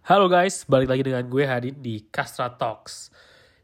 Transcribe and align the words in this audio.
Halo 0.00 0.32
guys, 0.32 0.64
balik 0.64 0.88
lagi 0.88 1.04
dengan 1.04 1.28
gue 1.28 1.44
Hadin 1.44 1.76
di 1.76 2.00
Kastra 2.08 2.48
Talks. 2.56 3.12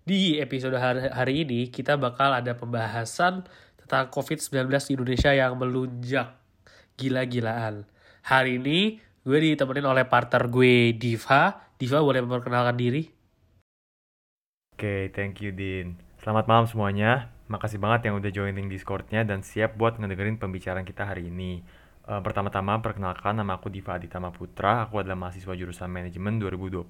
Di 0.04 0.36
episode 0.36 0.76
hari, 0.76 1.08
hari 1.08 1.34
ini 1.48 1.72
kita 1.72 1.96
bakal 1.96 2.28
ada 2.28 2.52
pembahasan 2.52 3.40
tentang 3.80 4.12
COVID-19 4.12 4.68
di 4.68 4.92
Indonesia 5.00 5.32
yang 5.32 5.56
melunjak 5.56 6.36
gila-gilaan. 7.00 7.88
Hari 8.28 8.60
ini 8.60 9.00
gue 9.24 9.38
ditemenin 9.40 9.88
oleh 9.88 10.04
partner 10.04 10.44
gue 10.52 10.92
Diva. 10.92 11.72
Diva 11.80 12.04
boleh 12.04 12.20
memperkenalkan 12.20 12.76
diri? 12.76 13.08
Oke, 14.76 15.08
thank 15.16 15.40
you 15.40 15.56
Din. 15.56 15.96
Selamat 16.20 16.44
malam 16.52 16.68
semuanya. 16.68 17.32
Makasih 17.48 17.80
banget 17.80 18.12
yang 18.12 18.20
udah 18.20 18.28
joining 18.28 18.68
Discord-nya 18.68 19.24
dan 19.24 19.40
siap 19.40 19.80
buat 19.80 19.96
ngedengerin 19.96 20.36
pembicaraan 20.36 20.84
kita 20.84 21.08
hari 21.08 21.32
ini. 21.32 21.64
Uh, 22.06 22.22
pertama-tama 22.22 22.78
perkenalkan 22.78 23.34
nama 23.34 23.58
aku 23.58 23.66
Diva 23.66 23.98
Aditama 23.98 24.30
Putra. 24.30 24.86
Aku 24.86 25.02
adalah 25.02 25.18
mahasiswa 25.18 25.50
jurusan 25.58 25.90
manajemen 25.90 26.38
2020. 26.38 26.86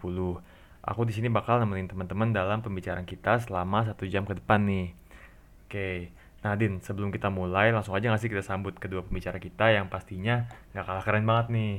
Aku 0.84 1.00
di 1.08 1.12
sini 1.16 1.32
bakal 1.32 1.64
nemenin 1.64 1.88
teman-teman 1.88 2.36
dalam 2.36 2.60
pembicaraan 2.60 3.08
kita 3.08 3.40
selama 3.40 3.88
satu 3.88 4.04
jam 4.04 4.28
ke 4.28 4.36
depan 4.36 4.68
nih. 4.68 4.92
Oke, 5.64 6.12
nah 6.44 6.52
Din, 6.52 6.84
sebelum 6.84 7.08
kita 7.08 7.32
mulai, 7.32 7.72
langsung 7.72 7.96
aja 7.96 8.12
ngasih 8.12 8.28
kita 8.28 8.44
sambut 8.44 8.76
kedua 8.76 9.08
pembicara 9.08 9.40
kita 9.40 9.72
yang 9.72 9.88
pastinya 9.88 10.52
nggak 10.76 10.84
kalah 10.84 11.04
keren 11.08 11.24
banget 11.24 11.46
nih. 11.48 11.74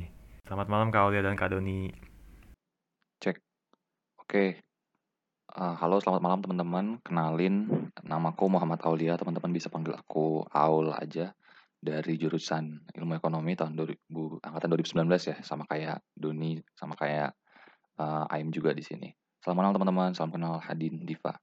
Selamat 0.50 0.68
malam 0.74 0.90
Kak 0.90 1.06
Aulia 1.06 1.22
dan 1.22 1.38
Kak 1.38 1.54
Doni. 1.54 1.94
Cek. 3.22 3.38
Oke. 4.18 4.66
Uh, 5.54 5.78
halo, 5.78 6.02
selamat 6.02 6.26
malam 6.26 6.42
teman-teman. 6.42 6.86
Kenalin, 7.06 7.70
namaku 8.02 8.50
Muhammad 8.50 8.82
Aulia. 8.82 9.14
Teman-teman 9.14 9.54
bisa 9.54 9.70
panggil 9.70 9.94
aku 9.94 10.42
Aul 10.50 10.90
aja 10.90 11.38
dari 11.78 12.18
jurusan 12.18 12.90
ilmu 12.90 13.18
ekonomi 13.18 13.54
tahun 13.54 13.78
2000 13.78 14.42
angkatan 14.42 14.70
2019 14.74 15.30
ya 15.30 15.38
sama 15.46 15.64
kayak 15.70 16.02
Doni 16.18 16.58
sama 16.74 16.98
kayak 16.98 17.38
uh, 18.02 18.26
Aim 18.34 18.50
juga 18.50 18.74
di 18.74 18.82
sini. 18.82 19.10
Selamat 19.42 19.58
malam 19.62 19.74
teman-teman, 19.78 20.10
salam 20.18 20.34
kenal 20.34 20.58
Hadin 20.60 21.06
Diva. 21.06 21.38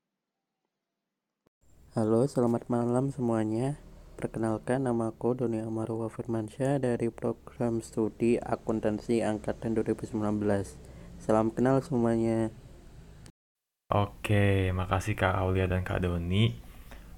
Halo, 1.95 2.27
selamat 2.27 2.67
malam 2.67 3.15
semuanya. 3.15 3.79
Perkenalkan 4.15 4.87
nama 4.87 5.11
aku 5.15 5.39
Doni 5.39 5.63
Amarwa 5.63 6.11
Firmansyah 6.11 6.83
dari 6.83 7.11
program 7.11 7.83
studi 7.83 8.39
akuntansi 8.39 9.23
angkatan 9.23 9.79
2019. 9.79 10.15
Salam 11.23 11.55
kenal 11.55 11.83
semuanya. 11.83 12.51
Oke, 13.91 14.75
makasih 14.75 15.15
Kak 15.15 15.39
Aulia 15.39 15.71
dan 15.71 15.87
Kak 15.87 16.03
Doni. 16.03 16.64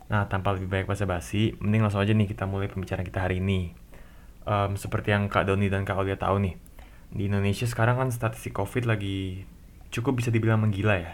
Nah, 0.06 0.30
tanpa 0.30 0.54
lebih 0.54 0.70
banyak 0.70 0.86
basa-basi, 0.86 1.58
mending 1.58 1.82
langsung 1.82 1.98
aja 1.98 2.14
nih 2.14 2.30
kita 2.30 2.46
mulai 2.46 2.70
pembicaraan 2.70 3.02
kita 3.02 3.26
hari 3.26 3.42
ini. 3.42 3.74
Um, 4.46 4.78
seperti 4.78 5.10
yang 5.10 5.26
Kak 5.26 5.50
Doni 5.50 5.66
dan 5.66 5.82
Kak 5.82 5.98
Aulia 5.98 6.14
tahu 6.14 6.38
nih, 6.38 6.54
di 7.10 7.26
Indonesia 7.26 7.66
sekarang 7.66 7.98
kan 7.98 8.08
statistik 8.14 8.54
COVID 8.54 8.86
lagi 8.86 9.42
cukup 9.90 10.22
bisa 10.22 10.30
dibilang 10.30 10.62
menggila 10.62 10.94
ya. 10.94 11.12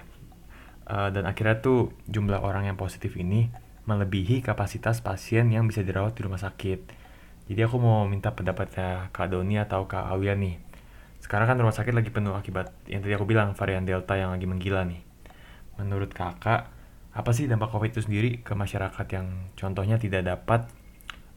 Uh, 0.85 1.09
dan 1.09 1.25
akhirnya 1.25 1.65
tuh 1.65 1.97
jumlah 2.11 2.45
orang 2.45 2.69
yang 2.69 2.77
positif 2.77 3.17
ini 3.17 3.48
melebihi 3.89 4.45
kapasitas 4.45 5.01
pasien 5.01 5.48
yang 5.48 5.65
bisa 5.65 5.81
dirawat 5.81 6.13
di 6.13 6.23
rumah 6.29 6.39
sakit. 6.39 6.81
Jadi 7.48 7.61
aku 7.65 7.77
mau 7.81 8.05
minta 8.05 8.31
pendapatnya 8.37 9.09
Kak 9.11 9.33
Doni 9.33 9.57
atau 9.57 9.89
Kak 9.89 10.13
Aulia 10.13 10.37
nih. 10.37 10.61
Sekarang 11.23 11.47
kan 11.48 11.57
rumah 11.59 11.75
sakit 11.75 11.95
lagi 11.95 12.11
penuh 12.11 12.35
akibat 12.35 12.75
yang 12.91 13.01
tadi 13.03 13.15
aku 13.15 13.27
bilang 13.27 13.55
varian 13.55 13.87
Delta 13.87 14.19
yang 14.19 14.35
lagi 14.35 14.47
menggila 14.47 14.83
nih. 14.87 15.03
Menurut 15.79 16.11
kakak, 16.13 16.69
apa 17.13 17.31
sih 17.37 17.45
dampak 17.45 17.69
COVID 17.77 17.93
itu 17.93 18.01
sendiri 18.09 18.41
ke 18.41 18.57
masyarakat 18.57 19.07
yang 19.13 19.53
contohnya 19.53 20.01
tidak 20.01 20.25
dapat 20.25 20.65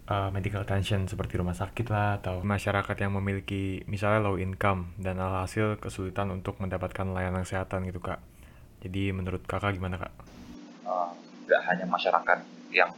uh, 0.08 0.32
medical 0.32 0.64
attention 0.64 1.04
seperti 1.04 1.36
rumah 1.36 1.52
sakit 1.52 1.92
lah 1.92 2.24
atau 2.24 2.40
masyarakat 2.40 2.96
yang 2.96 3.12
memiliki 3.20 3.84
misalnya 3.84 4.24
low 4.24 4.40
income 4.40 4.96
dan 4.96 5.20
alhasil 5.20 5.76
kesulitan 5.76 6.32
untuk 6.32 6.64
mendapatkan 6.64 7.04
layanan 7.12 7.44
kesehatan 7.44 7.92
gitu 7.92 8.00
kak. 8.00 8.24
Jadi 8.88 9.12
menurut 9.12 9.44
kakak 9.44 9.76
gimana 9.76 10.00
kak? 10.00 10.16
Uh, 10.88 11.12
hanya 11.68 11.84
masyarakat 11.92 12.40
yang 12.72 12.96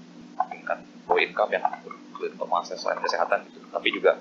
tingkat 0.53 0.77
low 1.09 1.17
income 1.17 1.49
yang 1.49 1.65
sulit 2.13 2.29
untuk 2.37 2.45
mengakses 2.45 2.77
layanan 2.85 3.03
kesehatan 3.09 3.39
gitu, 3.49 3.57
tapi 3.73 3.87
juga 3.89 4.11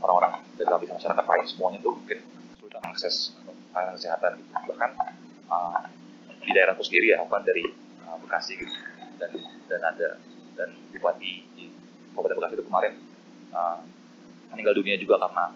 orang-orang 0.00 0.40
uh, 0.40 0.56
dari 0.56 0.68
lapisan 0.72 0.96
masyarakat 0.96 1.24
lain 1.28 1.44
semuanya 1.44 1.78
tuh 1.84 1.92
mungkin 2.00 2.18
sulit 2.56 2.72
mengakses 2.80 3.36
layanan 3.76 3.94
kesehatan 4.00 4.30
gitu. 4.40 4.52
Bahkan 4.72 4.90
uh, 5.52 5.84
di 6.42 6.50
daerahku 6.50 6.82
sendiri 6.82 7.14
ya 7.14 7.22
bukan 7.22 7.42
dari 7.46 7.64
uh, 8.06 8.18
Bekasi 8.22 8.58
gitu. 8.58 8.74
Dan 9.16 9.30
dan 9.70 9.80
ada 9.86 10.08
dan 10.58 10.68
bupati 10.90 11.32
di 11.54 11.70
Kabupaten 12.12 12.36
Bekasi 12.38 12.54
itu 12.58 12.64
kemarin 12.66 12.92
uh, 13.54 13.78
meninggal 14.52 14.74
dunia 14.76 14.98
juga 14.98 15.16
karena 15.22 15.54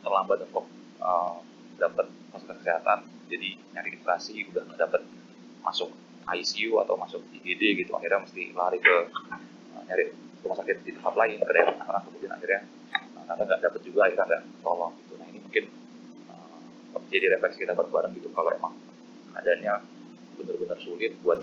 terlambat 0.00 0.38
untuk 0.48 0.64
uh, 1.02 1.42
dapat 1.76 2.06
fasilitas 2.32 2.58
kesehatan. 2.62 2.98
Jadi 3.28 3.48
nyari 3.76 3.98
operasi 4.00 4.48
udah 4.48 4.62
nggak 4.64 4.80
dapat 4.80 5.02
masuk 5.60 5.92
ICU 6.28 6.80
atau 6.80 6.94
masuk 6.96 7.20
IGD 7.42 7.84
gitu. 7.84 7.92
Akhirnya 7.98 8.24
mesti 8.24 8.54
lari 8.54 8.78
ke 8.80 8.96
uh, 9.76 9.82
nyari 9.84 10.14
rumah 10.46 10.56
sakit 10.62 10.86
di 10.86 10.94
tempat 10.94 11.14
lain 11.18 11.42
ke 11.42 11.50
daerah 11.50 11.74
karena 11.76 12.00
kemudian 12.06 12.32
akhirnya 12.32 12.60
uh, 13.26 13.34
nggak 13.36 13.60
dapat 13.60 13.80
juga 13.82 14.06
akhirnya 14.06 14.24
nggak 14.30 14.42
tolong 14.62 14.92
gitu. 15.02 15.12
Nah 15.18 15.26
ini 15.28 15.38
mungkin 15.42 15.64
uh, 16.30 16.58
jadi 17.10 17.36
refleksi 17.36 17.66
kita 17.66 17.74
bareng-bareng 17.74 18.12
gitu 18.16 18.30
kalau 18.32 18.54
emang 18.54 18.74
keadaannya 19.34 19.97
benar-benar 20.38 20.78
sulit 20.78 21.18
buat 21.26 21.42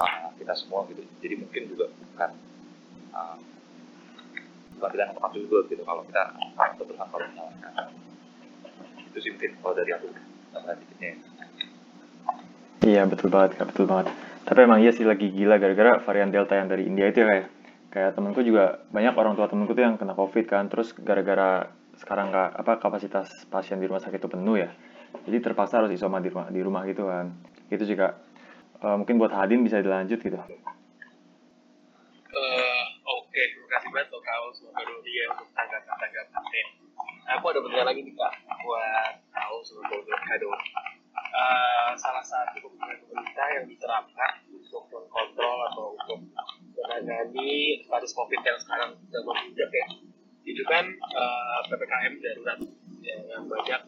uh, 0.00 0.32
kita 0.40 0.54
semua 0.56 0.88
gitu. 0.88 1.04
Jadi 1.20 1.34
mungkin 1.38 1.62
juga 1.68 1.84
bukan 1.92 2.30
uh, 3.12 3.36
bukan 4.80 4.90
yang 4.98 5.12
juga 5.36 5.58
gitu 5.68 5.82
kalau 5.84 6.02
kita 6.08 6.22
berpesan 6.80 7.06
kalau 7.12 7.26
menyalahkan. 7.30 7.86
Itu 9.12 9.18
sih 9.20 9.30
mungkin 9.36 9.50
kalau 9.60 9.74
dari 9.76 9.90
aku 9.92 10.06
dikitnya. 10.10 11.12
Iya 12.82 13.02
betul 13.06 13.28
banget 13.30 13.60
kak 13.60 13.66
betul 13.70 13.86
banget. 13.86 14.10
Tapi 14.42 14.58
emang 14.66 14.82
iya 14.82 14.90
sih 14.90 15.06
lagi 15.06 15.30
gila 15.30 15.62
gara-gara 15.62 16.02
varian 16.02 16.34
delta 16.34 16.58
yang 16.58 16.66
dari 16.66 16.90
India 16.90 17.06
itu 17.06 17.22
ya 17.22 17.26
kayak 17.30 17.46
kayak 17.92 18.10
temenku 18.18 18.40
juga 18.42 18.82
banyak 18.90 19.14
orang 19.14 19.38
tua 19.38 19.46
temenku 19.46 19.76
tuh 19.76 19.84
yang 19.84 19.94
kena 20.00 20.16
covid 20.16 20.48
kan 20.48 20.66
terus 20.66 20.90
gara-gara 20.96 21.70
sekarang 22.00 22.34
nggak 22.34 22.50
apa 22.58 22.72
kapasitas 22.82 23.28
pasien 23.52 23.78
di 23.78 23.86
rumah 23.86 24.02
sakit 24.02 24.18
itu 24.18 24.28
penuh 24.32 24.56
ya. 24.58 24.72
Jadi 25.28 25.44
terpaksa 25.44 25.84
harus 25.84 25.92
isoma 25.92 26.18
di 26.18 26.32
rumah 26.32 26.48
di 26.48 26.60
rumah 26.64 26.82
gitu 26.88 27.06
kan 27.06 27.30
itu 27.72 27.96
juga 27.96 28.20
uh, 28.84 29.00
mungkin 29.00 29.16
buat 29.16 29.32
Hadin 29.32 29.64
bisa 29.64 29.80
dilanjut 29.80 30.20
gitu. 30.20 30.36
Uh, 30.36 30.46
oke. 33.08 33.32
Okay. 33.32 33.44
terima 33.56 33.68
kasih 33.80 33.88
kau 34.12 34.46
semoga 34.52 34.84
dulu 34.84 35.00
dia 35.00 35.24
untuk 35.32 35.48
tanggapan 35.56 35.96
tanggapan 35.96 36.66
aku 37.32 37.44
ada 37.48 37.58
pertanyaan 37.64 37.88
lagi 37.88 38.00
nih 38.04 38.14
kak 38.14 38.32
buat 38.60 39.14
kau 39.32 39.58
semoga 39.64 39.96
kado 40.28 40.48
uh, 41.32 41.90
salah 41.96 42.24
satu 42.24 42.60
kebijakan 42.60 42.98
pemerintah 43.08 43.48
yang 43.56 43.64
diterapkan 43.68 44.32
untuk 44.52 44.82
mengkontrol 44.92 45.58
atau 45.72 45.84
untuk 45.96 46.18
menangani 46.76 47.80
status 47.84 48.12
covid 48.12 48.40
yang 48.44 48.58
sekarang 48.60 48.90
sudah 49.08 49.22
membludak 49.24 49.70
ya. 49.72 49.86
Itu 50.42 50.62
kan 50.66 50.84
uh, 50.90 51.58
ppkm 51.70 52.12
darurat 52.18 52.58
yang 53.02 53.44
banyak 53.46 53.82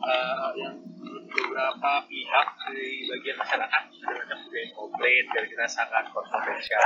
uh, 0.00 0.50
yang 0.56 0.74
beberapa 1.52 2.00
pihak 2.08 2.48
di 2.72 3.04
bagian 3.12 3.36
masyarakat 3.36 3.82
ada 4.08 4.24
banyak 4.24 4.72
komplain 4.72 5.24
dan 5.36 5.44
kita 5.44 5.68
sangat 5.68 6.08
kontroversial 6.08 6.80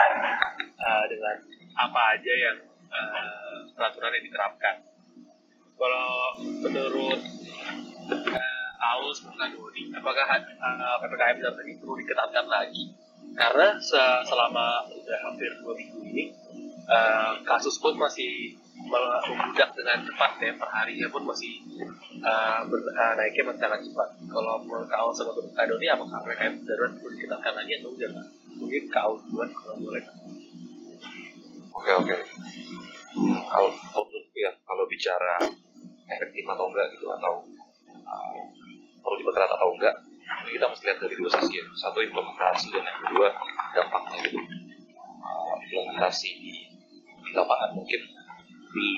uh, 0.58 1.04
dengan 1.06 1.38
apa 1.78 2.18
aja 2.18 2.32
yang 2.34 2.58
uh, 2.90 3.62
peraturan 3.78 4.10
yang 4.18 4.26
diterapkan. 4.26 4.82
Kalau 5.78 6.10
menurut 6.66 7.20
uh, 8.10 8.90
Aus 8.90 9.22
Doni, 9.22 9.82
apakah 9.94 10.26
uh, 10.34 10.98
ppkm 10.98 11.36
darurat 11.46 11.62
ini 11.62 11.78
perlu 11.78 11.94
diketatkan 12.02 12.50
lagi? 12.50 12.90
Karena 13.38 13.78
selama 14.26 14.82
sudah 14.90 15.18
hampir 15.30 15.54
dua 15.62 15.78
minggu 15.78 16.00
ini 16.10 16.34
uh, 16.90 17.38
kasus 17.46 17.78
pun 17.78 17.94
masih 17.94 18.58
membludak 18.86 19.72
dengan 19.74 19.98
cepat 20.04 20.32
ya 20.38 20.52
perharinya 20.54 21.08
pun 21.10 21.22
masih 21.26 21.58
uh, 22.22 22.60
ber, 22.68 22.80
uh, 22.92 23.12
naiknya 23.18 23.42
masih 23.50 23.60
sangat 23.60 23.80
cepat. 23.82 24.08
Kalau 24.36 24.60
kau 24.68 25.08
sama 25.16 25.32
Kak 25.32 25.64
Doni 25.64 25.88
apakah 25.88 26.20
mereka 26.28 26.52
darurat 26.68 26.92
perlu 27.00 27.16
dikatakan 27.16 27.56
lagi 27.56 27.72
atau 27.80 27.96
jangan? 27.96 28.26
Mungkin 28.60 28.82
kau 28.92 29.16
duluan 29.16 29.48
kalau 29.56 29.80
boleh. 29.80 30.04
Oke 31.72 31.90
oke. 31.96 32.16
Hmm, 33.16 33.40
kalau 33.48 33.72
ya 34.36 34.52
kalau 34.68 34.84
bicara 34.84 35.40
efektif 36.04 36.44
atau 36.44 36.68
enggak 36.68 36.86
gitu 36.92 37.08
atau 37.08 37.40
uh, 38.04 38.40
perlu 39.00 39.16
diperketat 39.24 39.50
atau 39.56 39.72
enggak 39.72 39.96
kita 40.52 40.68
mesti 40.68 40.84
lihat 40.84 40.98
dari 41.00 41.14
dua 41.16 41.30
sisi 41.32 41.56
ya 41.56 41.64
satu 41.72 41.98
implementasi 42.04 42.76
dan 42.76 42.84
yang 42.84 42.98
kedua 43.08 43.28
dampaknya 43.72 44.16
gitu 44.28 44.38
uh, 45.24 45.54
implementasi 45.64 46.28
di, 46.36 46.52
di 47.24 47.30
lapangan 47.32 47.72
mungkin 47.72 48.00
belum 48.68 48.96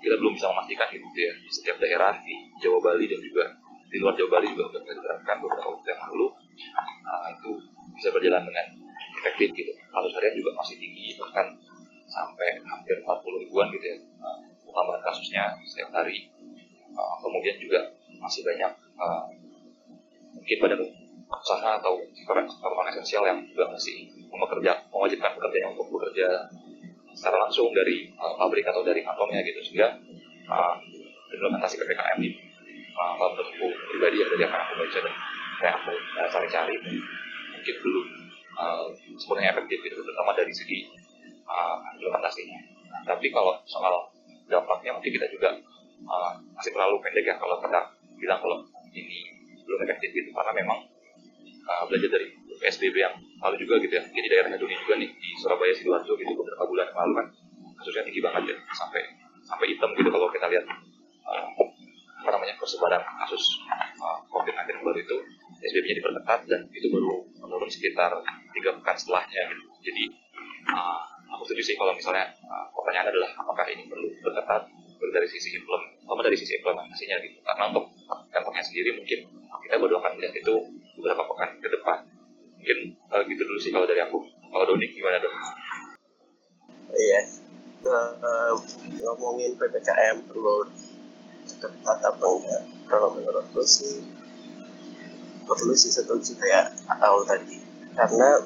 kita 0.00 0.14
belum 0.16 0.32
bisa 0.32 0.48
memastikan 0.48 0.88
gitu 0.88 1.20
ya 1.20 1.32
di 1.36 1.48
setiap 1.52 1.76
daerah 1.76 2.16
di 2.24 2.34
Jawa 2.64 2.80
Bali 2.80 3.04
dan 3.04 3.20
juga 3.20 3.44
di 3.92 4.00
luar 4.00 4.16
Jawa 4.16 4.40
Bali 4.40 4.48
juga 4.56 4.72
sudah 4.72 4.82
diterapkan 4.88 5.36
beberapa 5.44 5.68
waktu 5.68 5.86
yang 5.92 6.00
lalu. 6.08 6.26
Nah, 7.04 7.28
itu 7.28 7.50
bisa 7.92 8.08
berjalan 8.08 8.42
dengan 8.48 8.66
efektif 9.20 9.52
gitu. 9.52 9.72
Kasus 9.92 10.12
harian 10.16 10.32
juga 10.32 10.50
masih 10.56 10.80
tinggi 10.80 11.12
bahkan 11.20 11.52
sampai 12.08 12.56
hampir 12.64 12.96
40 13.04 13.42
ribuan 13.44 13.68
gitu 13.76 13.84
ya. 13.84 13.96
Tambahan 14.72 15.04
kasusnya 15.04 15.52
setiap 15.68 15.92
hari. 15.92 16.32
Uh, 16.92 17.16
kemudian 17.20 17.56
juga 17.60 17.92
masih 18.20 18.44
banyak 18.44 18.72
uh, 19.00 19.24
mungkin 20.32 20.56
pada 20.60 20.76
usaha 21.32 21.80
atau 21.80 21.96
sektor 22.12 22.36
non 22.36 22.88
esensial 22.88 23.24
yang 23.24 23.40
juga 23.48 23.68
masih 23.72 24.12
bekerja 24.28 24.76
mewajibkan 24.92 25.32
pekerjanya 25.32 25.72
untuk 25.72 25.88
bekerja 25.88 26.48
secara 27.12 27.48
langsung 27.48 27.72
dari 27.72 28.12
uh, 28.16 28.36
pabrik 28.40 28.64
atau 28.64 28.80
dari 28.80 29.04
kantornya 29.04 29.44
gitu. 29.44 29.60
Sehingga 29.60 29.92
uh, 30.48 30.76
implementasi 31.32 31.80
ppkm 31.80 32.16
ini 32.20 32.51
kalau 32.92 33.30
menurutku 33.32 33.66
pribadi 33.88 34.16
ya 34.20 34.26
dari 34.28 34.42
apa 34.44 34.54
yang 34.54 34.64
aku 34.68 34.74
baca 34.76 34.98
dan 35.00 35.14
yang 35.62 35.74
aku 35.78 35.92
uh, 35.94 36.28
cari-cari. 36.28 36.76
Mungkin 37.52 37.74
belum 37.78 38.06
uh, 38.58 38.86
sepenuhnya 39.16 39.50
efektif 39.54 39.78
gitu 39.86 39.98
terutama 40.02 40.30
dari 40.36 40.52
segi 40.52 40.78
uh, 41.46 41.76
implementasinya. 41.96 42.58
Tapi 43.08 43.26
kalau 43.32 43.56
soal 43.64 44.12
dampaknya 44.46 44.92
mungkin 44.92 45.12
kita 45.16 45.26
juga 45.32 45.56
masih 46.58 46.74
terlalu 46.74 46.98
pendek 46.98 47.22
ya 47.30 47.38
kalau 47.38 47.62
kita 47.62 47.78
bilang 48.18 48.38
kalau 48.42 48.58
ini 48.90 49.22
belum 49.62 49.78
efektif 49.86 50.10
gitu. 50.12 50.30
Karena 50.34 50.52
memang 50.52 50.78
belajar 51.86 52.10
dari 52.10 52.26
PSBB 52.58 52.96
yang 52.98 53.14
lalu 53.38 53.56
juga 53.62 53.78
gitu 53.80 53.94
ya. 53.96 54.02
Jadi 54.02 54.26
daerahnya 54.26 54.58
dunia 54.58 54.78
juga 54.82 54.98
nih 54.98 55.08
di 55.08 55.30
Surabaya 55.38 55.70
sidoarjo 55.72 56.18
gitu 56.18 56.34
beberapa 56.34 56.66
bulan 56.66 56.90
yang 56.90 56.98
lalu 57.06 57.12
kan 57.22 57.26
kasusnya 57.78 58.02
tinggi 58.04 58.20
banget 58.20 58.42
ya. 58.50 58.56
Sampai 58.74 59.02
sampai 59.46 59.66
hitam 59.70 59.94
gitu 59.94 60.10
kalau 60.10 60.26
kita 60.34 60.46
lihat 60.50 60.66
apa 62.22 62.30
namanya 62.38 62.54
persebaran 62.54 63.02
kasus 63.02 63.58
uh, 63.98 64.22
COVID-19 64.30 64.86
baru 64.86 64.98
itu 65.02 65.16
PSBB-nya 65.58 65.98
diperketat 65.98 66.40
dan 66.46 66.60
itu 66.70 66.86
baru 66.90 67.26
menurun 67.42 67.70
sekitar 67.70 68.14
tiga 68.54 68.70
pekan 68.78 68.96
setelahnya 68.96 69.42
gitu. 69.50 69.64
Jadi 69.90 70.04
uh, 70.70 71.02
aku 71.34 71.42
setuju 71.50 71.74
sih 71.74 71.76
kalau 71.76 71.90
misalnya 71.92 72.30
uh, 72.46 72.66
pertanyaan 72.70 73.10
adalah 73.10 73.30
apakah 73.42 73.66
ini 73.66 73.90
perlu 73.90 74.06
diperketat 74.14 74.62
dari 75.02 75.28
sisi 75.28 75.58
implement, 75.58 75.98
sama 76.06 76.22
dari 76.22 76.38
sisi 76.38 76.56
implementasinya 76.62 77.16
gitu. 77.26 77.38
Karena 77.42 77.74
untuk 77.74 77.90
dampaknya 78.30 78.62
sendiri 78.62 78.90
mungkin 78.96 79.18
kita 79.66 79.76
baru 79.76 79.98
akan 79.98 80.14
melihat 80.16 80.34
itu 80.38 80.54
beberapa 80.96 81.26
pekan 81.26 81.50
ke 81.58 81.68
depan. 81.68 81.98
Mungkin 82.62 82.78
uh, 83.10 83.22
gitu 83.26 83.42
dulu 83.42 83.58
sih 83.58 83.74
kalau 83.74 83.84
dari 83.84 84.00
aku. 84.00 84.22
Kalau 84.52 84.64
Doni 84.68 84.86
gimana 84.92 85.16
dong 85.18 85.32
iya. 86.96 87.20
Uh, 87.82 88.54
ngomongin 89.02 89.58
ppkm 89.58 90.22
perlu 90.30 90.70
apa 91.68 92.24
enggak 92.26 92.62
kalau 92.90 93.14
menurutku 93.14 93.62
sih? 93.62 94.02
Perlu 95.46 95.74
sih 95.74 95.90
setuju 95.90 96.38
kayak 96.38 96.74
tahu 96.86 97.22
tadi. 97.26 97.58
Karena 97.92 98.40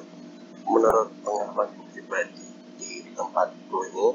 menurut 0.67 1.09
pengalaman 1.23 1.69
pribadi 1.93 2.45
di 2.75 3.07
tempatku 3.15 3.77
ini 3.93 4.07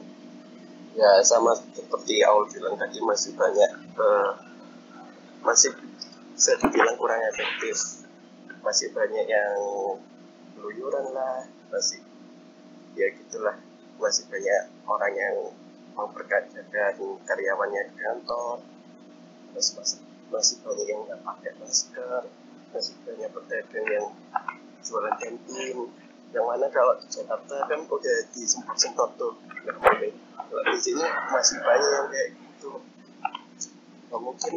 ya 0.93 1.25
sama 1.25 1.57
seperti 1.57 2.21
awal 2.21 2.45
bilang 2.53 2.77
tadi 2.77 3.01
masih 3.01 3.33
banyak 3.33 3.71
uh, 3.97 4.37
masih 5.41 5.73
bisa 6.37 6.53
dibilang 6.61 6.97
kurang 7.01 7.23
efektif. 7.33 8.05
Masih 8.63 8.95
banyak 8.95 9.27
yang 9.27 9.57
keluyuran 10.55 11.11
lah 11.11 11.49
masih 11.73 11.99
ya 12.95 13.09
gitulah. 13.11 13.57
Masih 13.99 14.27
banyak 14.29 14.63
orang 14.87 15.13
yang 15.15 15.37
memperkerjakan 15.93 17.21
karyawannya 17.29 17.83
di 17.93 17.97
kantor 18.01 18.72
masih, 19.53 19.73
masih, 19.79 19.99
masih 20.33 20.57
banyak 20.65 20.87
yang 20.89 21.01
nggak 21.07 21.21
pakai 21.23 21.53
masker 21.61 22.23
masih 22.73 22.97
banyak 23.05 23.31
pedagang 23.37 23.87
yang 23.87 24.07
jualan 24.81 25.15
kantin. 25.21 25.79
Yang 26.33 26.45
mana 26.49 26.67
kalau 26.73 26.97
di 26.97 27.07
Jakarta 27.13 27.57
kan 27.69 27.81
udah 27.85 28.17
disemprot-semprot 28.33 29.11
tuh 29.21 29.37
nggak 29.63 29.77
boleh. 29.77 30.13
Kalau 30.33 30.63
di 30.65 30.79
sini 30.81 31.05
masih 31.05 31.61
banyak 31.61 31.91
yang 31.93 32.09
kayak 32.09 32.29
gitu. 32.33 32.73
Nah, 34.09 34.21
mungkin 34.21 34.55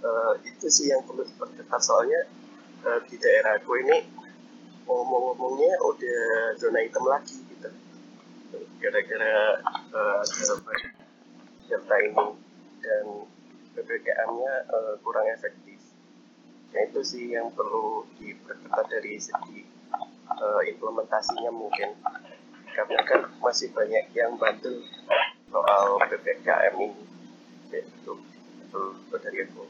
uh, 0.00 0.32
itu 0.40 0.66
sih 0.72 0.88
yang 0.88 1.04
perlu 1.04 1.28
diperketat. 1.28 1.80
Soalnya 1.84 2.24
uh, 2.88 3.00
di 3.04 3.20
daerahku 3.20 3.76
ini 3.84 4.08
ngomong-ngomongnya 4.88 5.76
udah 5.84 6.20
zona 6.56 6.80
hitam 6.80 7.04
lagi 7.04 7.36
gitu. 7.36 7.68
Gara-gara 8.80 9.60
uh, 9.92 10.24
delta 11.68 11.96
ini. 12.00 12.26
Dan 12.80 13.04
ppkm-nya 13.80 14.52
uh, 14.68 14.94
kurang 15.00 15.24
efektif. 15.32 15.80
Ya 16.70 16.86
itu 16.86 17.00
sih 17.00 17.32
yang 17.32 17.48
perlu 17.56 18.04
diperketat 18.20 18.86
dari 18.92 19.16
segi 19.16 19.64
uh, 20.28 20.62
implementasinya 20.68 21.48
mungkin. 21.48 21.96
Karena 22.70 23.00
kan 23.08 23.26
masih 23.40 23.72
banyak 23.72 24.12
yang 24.12 24.36
bantu 24.36 24.84
soal 25.48 25.96
ppkm 26.04 26.74
ini. 26.76 27.02
Itu 27.72 28.20
itu 28.60 28.82
dari 29.16 29.38
aku 29.48 29.64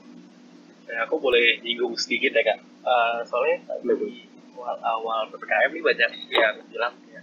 ya, 0.91 1.07
aku 1.07 1.15
boleh 1.23 1.63
nyinggung 1.63 1.95
sedikit 1.95 2.35
ya 2.35 2.43
kak? 2.43 2.59
Uh, 2.83 3.23
soalnya 3.25 3.63
di 3.87 4.31
awal 4.61 4.77
awal 4.85 5.21
ppkm 5.33 5.71
ini 5.73 5.81
banyak 5.81 6.11
yang 6.29 6.57
bilang 6.69 6.95
ya 7.09 7.23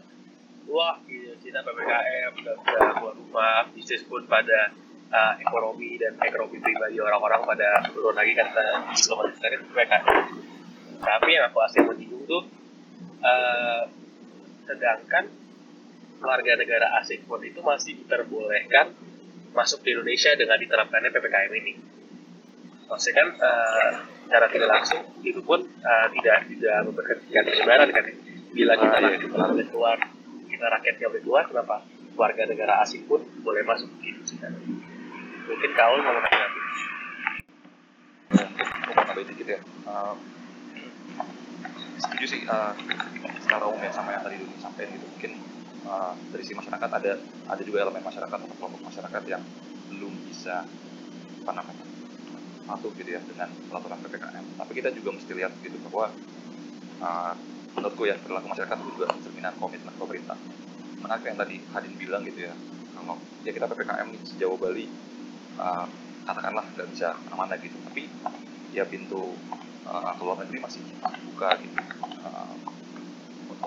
wah 0.65 0.97
gitu 1.05 1.37
kita 1.45 1.61
ppkm 1.61 2.31
nggak 2.41 2.55
bisa 2.65 2.79
keluar 2.97 3.13
rumah 3.13 3.69
bisnis 3.77 4.01
pun 4.09 4.25
pada 4.25 4.73
uh, 5.11 5.33
ekonomi 5.41 5.99
dan 5.99 6.15
ekonomi 6.19 6.57
pribadi 6.59 6.97
orang-orang 6.99 7.41
pada 7.45 7.67
turun 7.91 8.15
lagi 8.15 8.33
karena 8.35 8.65
belum 8.91 9.17
ada 9.23 9.57
ppkm 9.61 10.03
tapi 10.97 11.29
yang 11.29 11.45
aku 11.49 11.59
asli 11.61 11.79
menyinggung 11.85 12.25
tuh 12.25 12.43
uh, 13.21 13.83
sedangkan 14.67 15.25
warga 16.17 16.57
negara 16.57 16.97
asing 17.01 17.23
pun 17.29 17.39
itu 17.45 17.61
masih 17.61 18.01
diperbolehkan 18.01 18.93
masuk 19.53 19.81
di 19.85 19.93
Indonesia 19.93 20.33
dengan 20.37 20.57
diterapkannya 20.57 21.09
ppkm 21.13 21.51
ini. 21.65 21.73
Maksudnya 22.87 23.15
kan 23.19 23.27
uh, 23.41 23.91
secara 24.25 24.45
tidak 24.49 24.69
langsung 24.69 25.01
itu 25.21 25.41
pun 25.43 25.61
uh, 25.61 26.07
tidak 26.17 26.49
tidak 26.49 26.77
memperhatikan 26.89 27.43
penyebaran 27.45 27.89
kan. 27.93 28.05
Bila 28.47 28.73
kita 28.73 28.95
ah, 28.97 29.01
iya. 29.05 29.17
boleh 29.53 29.67
keluar 29.69 29.97
kita 30.47 30.65
rakyatnya 30.65 31.05
boleh 31.13 31.23
keluar 31.23 31.43
kenapa 31.45 31.75
warga 32.17 32.43
negara 32.49 32.81
asing 32.81 33.05
pun 33.05 33.21
boleh 33.45 33.61
masuk 33.61 33.93
gitu 34.01 34.21
sih 34.25 34.37
kan 34.41 34.49
mungkin 35.47 35.71
kau 35.73 35.95
mau 35.95 36.13
mau 38.87 39.03
nambahin 39.07 39.27
dikit 39.31 39.47
ya 39.47 39.59
uh, 39.87 40.15
setuju 41.97 42.25
sih 42.27 42.41
uh, 42.45 42.75
secara 43.41 43.63
umum 43.65 43.81
ya 43.81 43.91
sama 43.95 44.13
yang 44.13 44.23
tadi 44.23 44.37
dulu 44.43 44.53
sampaikan 44.59 44.91
gitu. 44.93 45.05
Mungkin 45.17 45.31
uh, 45.87 46.13
dari 46.35 46.43
si 46.43 46.53
masyarakat 46.53 46.89
ada 46.91 47.11
ada 47.47 47.61
juga 47.63 47.87
elemen 47.87 48.03
masyarakat 48.03 48.37
atau 48.37 48.55
kelompok 48.59 48.81
masyarakat 48.85 49.23
yang 49.25 49.43
belum 49.87 50.13
bisa 50.27 50.67
apa 51.47 51.51
namanya 51.55 51.85
patuh 52.67 52.91
gitu 52.99 53.15
ya 53.15 53.23
dengan 53.23 53.47
peraturan 53.71 53.95
ppkm 54.03 54.45
tapi 54.59 54.71
kita 54.75 54.91
juga 54.91 55.15
mesti 55.15 55.31
lihat 55.31 55.55
gitu 55.63 55.79
bahwa 55.87 56.11
uh, 56.99 57.33
menurutku 57.79 58.03
ya 58.03 58.19
perilaku 58.19 58.51
masyarakat 58.51 58.77
itu 58.83 58.89
juga 58.99 59.07
cerminan 59.23 59.53
komitmen 59.55 59.95
pemerintah. 59.95 60.37
Menarik 60.97 61.23
yang 61.29 61.39
tadi 61.39 61.55
Hadin 61.71 61.93
bilang 61.95 62.21
gitu 62.27 62.49
ya 62.49 62.53
kalau 62.97 63.15
ya 63.45 63.51
kita 63.55 63.65
ppkm 63.69 64.07
sejauh 64.25 64.57
Bali 64.59 64.89
uh, 65.57 65.85
katakanlah 66.23 66.65
nggak 66.73 66.87
bisa 66.93 67.13
ke 67.13 67.21
mana-mana 67.29 67.55
gitu. 67.61 67.77
Tapi 67.91 68.03
ya 68.73 68.83
pintu 68.85 69.35
uh, 69.87 70.11
keluar 70.17 70.37
negeri 70.41 70.61
masih 70.61 70.81
buka 71.33 71.49
gitu. 71.61 71.77
Uh, 72.25 72.55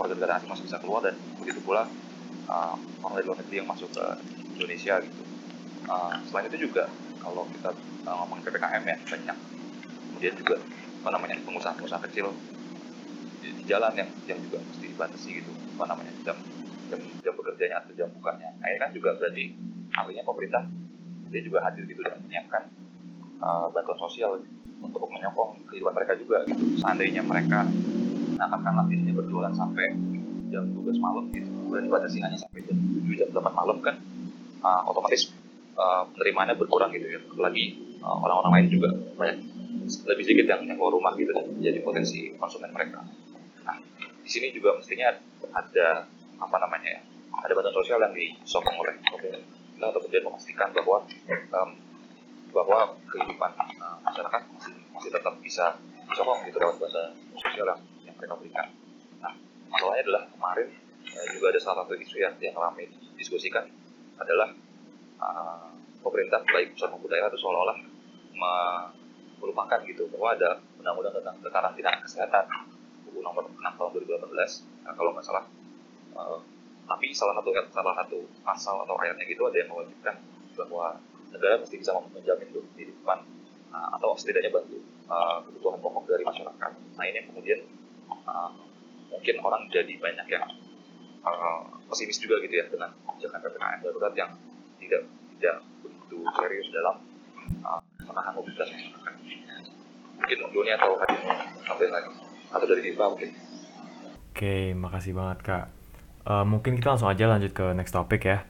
warga 0.01 0.17
negara 0.17 0.41
asing 0.41 0.49
masih 0.49 0.65
bisa 0.65 0.79
keluar 0.81 1.05
dan 1.05 1.15
begitu 1.37 1.61
pula 1.61 1.85
uh, 2.49 2.75
orang 3.05 3.15
dari 3.21 3.27
luar 3.29 3.39
negeri 3.45 3.57
yang 3.61 3.69
masuk 3.69 3.91
ke 3.93 4.05
Indonesia 4.57 4.95
gitu. 5.05 5.23
Uh, 5.91 6.15
selain 6.31 6.47
itu 6.49 6.71
juga 6.71 6.89
kalau 7.21 7.45
kita 7.53 7.75
uh, 8.09 8.15
ngomong 8.25 8.41
ppkm 8.41 8.83
ya 8.87 8.97
banyak. 8.97 9.37
Kemudian 10.11 10.35
juga 10.41 10.57
apa 11.01 11.09
namanya 11.17 11.37
pengusaha-pengusaha 11.45 12.01
kecil 12.13 12.33
di, 13.41 13.49
di 13.57 13.63
jalan 13.69 13.93
yang 13.97 14.09
yang 14.29 14.39
juga 14.41 14.61
mesti 14.65 14.85
dibatasi 14.89 15.29
gitu. 15.43 15.53
Apa 15.77 15.85
namanya 15.97 16.13
jam 16.25 16.37
jam 16.89 17.01
jam 17.21 17.33
bekerjanya 17.37 17.77
atau 17.85 17.93
jam 17.97 18.09
bukanya. 18.17 18.49
Ini 18.65 18.79
kan 18.81 18.91
juga 18.93 19.17
berarti 19.21 19.45
artinya 19.91 20.23
pemerintah 20.25 20.63
dia 21.31 21.41
juga 21.47 21.63
hadir 21.63 21.87
gitu 21.87 22.03
dan 22.03 22.19
menyiapkan 22.27 22.63
uh, 23.41 23.71
bantuan 23.71 23.99
sosial 24.03 24.43
untuk 24.83 25.07
menyokong 25.07 25.63
kehidupan 25.71 25.95
mereka 25.95 26.19
juga 26.19 26.43
gitu. 26.49 26.77
Seandainya 26.83 27.23
mereka 27.23 27.65
nah 28.41 28.49
katakanlah 28.49 28.89
biasanya 28.89 29.15
berjualan 29.21 29.53
sampai 29.53 29.87
jam 30.49 30.65
12 30.73 30.97
malam 30.99 31.25
gitu. 31.31 31.49
Kemudian 31.49 31.85
dibatasi 31.87 32.19
hanya 32.25 32.39
sampai 32.41 32.61
jam 32.67 32.77
7 32.77 33.21
jam 33.21 33.29
8 33.31 33.53
malam 33.55 33.79
kan 33.85 33.97
uh, 34.65 34.83
otomatis 34.91 35.31
uh, 35.79 36.09
penerimanya 36.13 36.59
berkurang 36.59 36.91
gitu 36.93 37.07
ya. 37.07 37.21
Uh, 38.01 38.17
orang-orang 38.25 38.53
lain 38.61 38.67
juga 38.73 38.89
banyak 39.21 39.39
lebih 40.09 40.25
sedikit 40.25 40.47
yang 40.49 40.65
yang 40.65 40.77
keluar 40.81 40.97
rumah 40.97 41.13
gitu 41.21 41.31
dan 41.37 41.47
jadi 41.61 41.85
potensi 41.85 42.33
konsumen 42.41 42.73
mereka. 42.73 43.05
Nah 43.69 43.77
di 44.25 44.31
sini 44.31 44.51
juga 44.57 44.77
mestinya 44.81 45.13
ada 45.53 46.09
apa 46.41 46.57
namanya 46.57 46.89
ya 46.97 47.01
ada 47.45 47.53
bantuan 47.53 47.77
sosial 47.77 48.01
yang 48.01 48.13
disokong 48.17 48.77
oleh 48.81 48.97
untuk 49.89 50.05
kemudian 50.05 50.25
memastikan 50.29 50.69
bahwa 50.77 51.01
um, 51.57 51.71
bahwa 52.51 52.79
kehidupan 53.09 53.51
uh, 53.81 53.97
masyarakat 54.05 54.41
masih, 54.53 54.75
masih 54.93 55.11
tetap 55.15 55.35
bisa 55.41 55.79
disokong 56.11 56.45
gitu 56.45 56.59
lewat 56.61 56.77
bantuan 56.77 57.15
sosial 57.39 57.67
yang, 57.71 57.81
yang 58.05 58.15
mereka 58.19 58.35
berikan. 58.37 58.67
Nah, 59.23 59.33
masalahnya 59.71 60.03
adalah 60.05 60.23
kemarin 60.29 60.69
uh, 61.09 61.27
juga 61.33 61.47
ada 61.55 61.61
salah 61.63 61.87
satu 61.87 61.95
isu 61.97 62.17
yang 62.21 62.35
yang 62.43 62.55
ramai 62.59 62.91
didiskusikan 62.91 63.65
adalah 64.21 64.53
uh, 65.23 65.71
pemerintah 66.05 66.45
baik 66.45 66.77
pusat 66.77 66.93
maupun 66.93 67.09
daerah 67.09 67.33
itu 67.33 67.39
seolah-olah 67.41 67.79
me, 68.37 68.53
melupakan 69.41 69.81
gitu 69.89 70.05
bahwa 70.13 70.37
ada 70.37 70.61
undang-undang 70.77 71.17
tentang 71.17 71.37
kekarantinaan 71.41 72.01
kesehatan 72.05 72.45
buku 73.09 73.25
nomor 73.25 73.49
6 73.49 73.57
tahun 73.57 73.91
2018 74.05 74.85
nah, 74.85 74.93
kalau 74.93 75.11
nggak 75.17 75.25
salah 75.25 75.45
tapi 76.91 77.15
salah 77.15 77.39
satu 77.39 77.55
salah 77.71 77.95
satu 78.03 78.19
pasal 78.43 78.83
atau 78.83 78.99
ayatnya 78.99 79.23
gitu 79.31 79.47
ada 79.47 79.63
yang 79.63 79.71
mewajibkan 79.71 80.19
bahwa 80.59 80.99
negara 81.31 81.63
mesti 81.63 81.79
bisa 81.79 81.95
menjamin 81.95 82.51
depan 82.51 83.23
uh, 83.71 83.89
atau 83.95 84.19
setidaknya 84.19 84.51
bantu 84.51 84.83
uh, 85.07 85.39
kebutuhan 85.47 85.79
pokok 85.79 86.11
dari 86.11 86.27
masyarakat. 86.27 86.71
Nah 86.99 87.05
ini 87.07 87.23
kemudian 87.31 87.63
uh, 88.27 88.51
mungkin 89.07 89.39
orang 89.39 89.71
jadi 89.71 89.95
banyak 90.03 90.27
yang 90.27 90.45
uh, 91.23 91.63
pesimis 91.87 92.19
juga 92.19 92.43
gitu 92.43 92.59
ya 92.59 92.67
dengan 92.67 92.91
kebijakan 93.07 93.39
ppkm 93.39 93.79
darurat 93.87 94.15
yang 94.19 94.31
tidak 94.83 95.03
tidak 95.39 95.57
begitu 95.87 96.19
serius 96.35 96.67
dalam 96.75 96.99
uh, 97.63 97.81
menahan 98.03 98.35
mobilitas 98.35 98.67
masyarakat. 98.67 99.15
Mungkin 100.21 100.39
dunia 100.53 100.75
atau 100.77 100.99
hadirnya 101.01 101.35
sampai 101.63 101.87
lagi 101.87 102.11
atau 102.51 102.67
dari 102.67 102.83
Diva 102.83 103.07
mungkin. 103.07 103.31
Oke, 104.31 104.75
makasih 104.75 105.15
banget 105.15 105.39
kak. 105.47 105.80
Uh, 106.29 106.45
mungkin 106.45 106.77
kita 106.77 106.93
langsung 106.93 107.09
aja 107.09 107.25
lanjut 107.29 107.53
ke 107.57 107.73
next 107.73 107.97
topic 107.97 108.29
ya. 108.29 108.45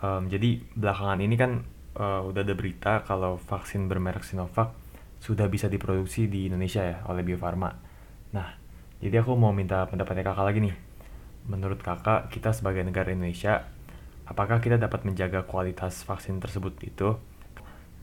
Um, 0.00 0.28
jadi 0.28 0.60
belakangan 0.76 1.20
ini 1.20 1.36
kan 1.36 1.64
uh, 1.96 2.24
udah 2.24 2.42
ada 2.44 2.54
berita 2.56 3.04
kalau 3.04 3.36
vaksin 3.38 3.86
bermerek 3.86 4.24
Sinovac 4.24 4.72
sudah 5.20 5.48
bisa 5.48 5.72
diproduksi 5.72 6.28
di 6.28 6.52
Indonesia 6.52 6.84
ya 6.84 7.00
oleh 7.08 7.24
Bio 7.24 7.40
Farma. 7.40 7.72
Nah, 8.36 8.48
jadi 9.00 9.24
aku 9.24 9.32
mau 9.36 9.56
minta 9.56 9.88
pendapatnya 9.88 10.20
kakak 10.20 10.44
lagi 10.44 10.60
nih. 10.60 10.76
Menurut 11.48 11.80
kakak, 11.80 12.28
kita 12.32 12.52
sebagai 12.52 12.84
negara 12.84 13.12
Indonesia, 13.12 13.64
apakah 14.28 14.60
kita 14.60 14.76
dapat 14.76 15.04
menjaga 15.04 15.44
kualitas 15.44 16.04
vaksin 16.04 16.40
tersebut 16.40 16.76
itu? 16.84 17.16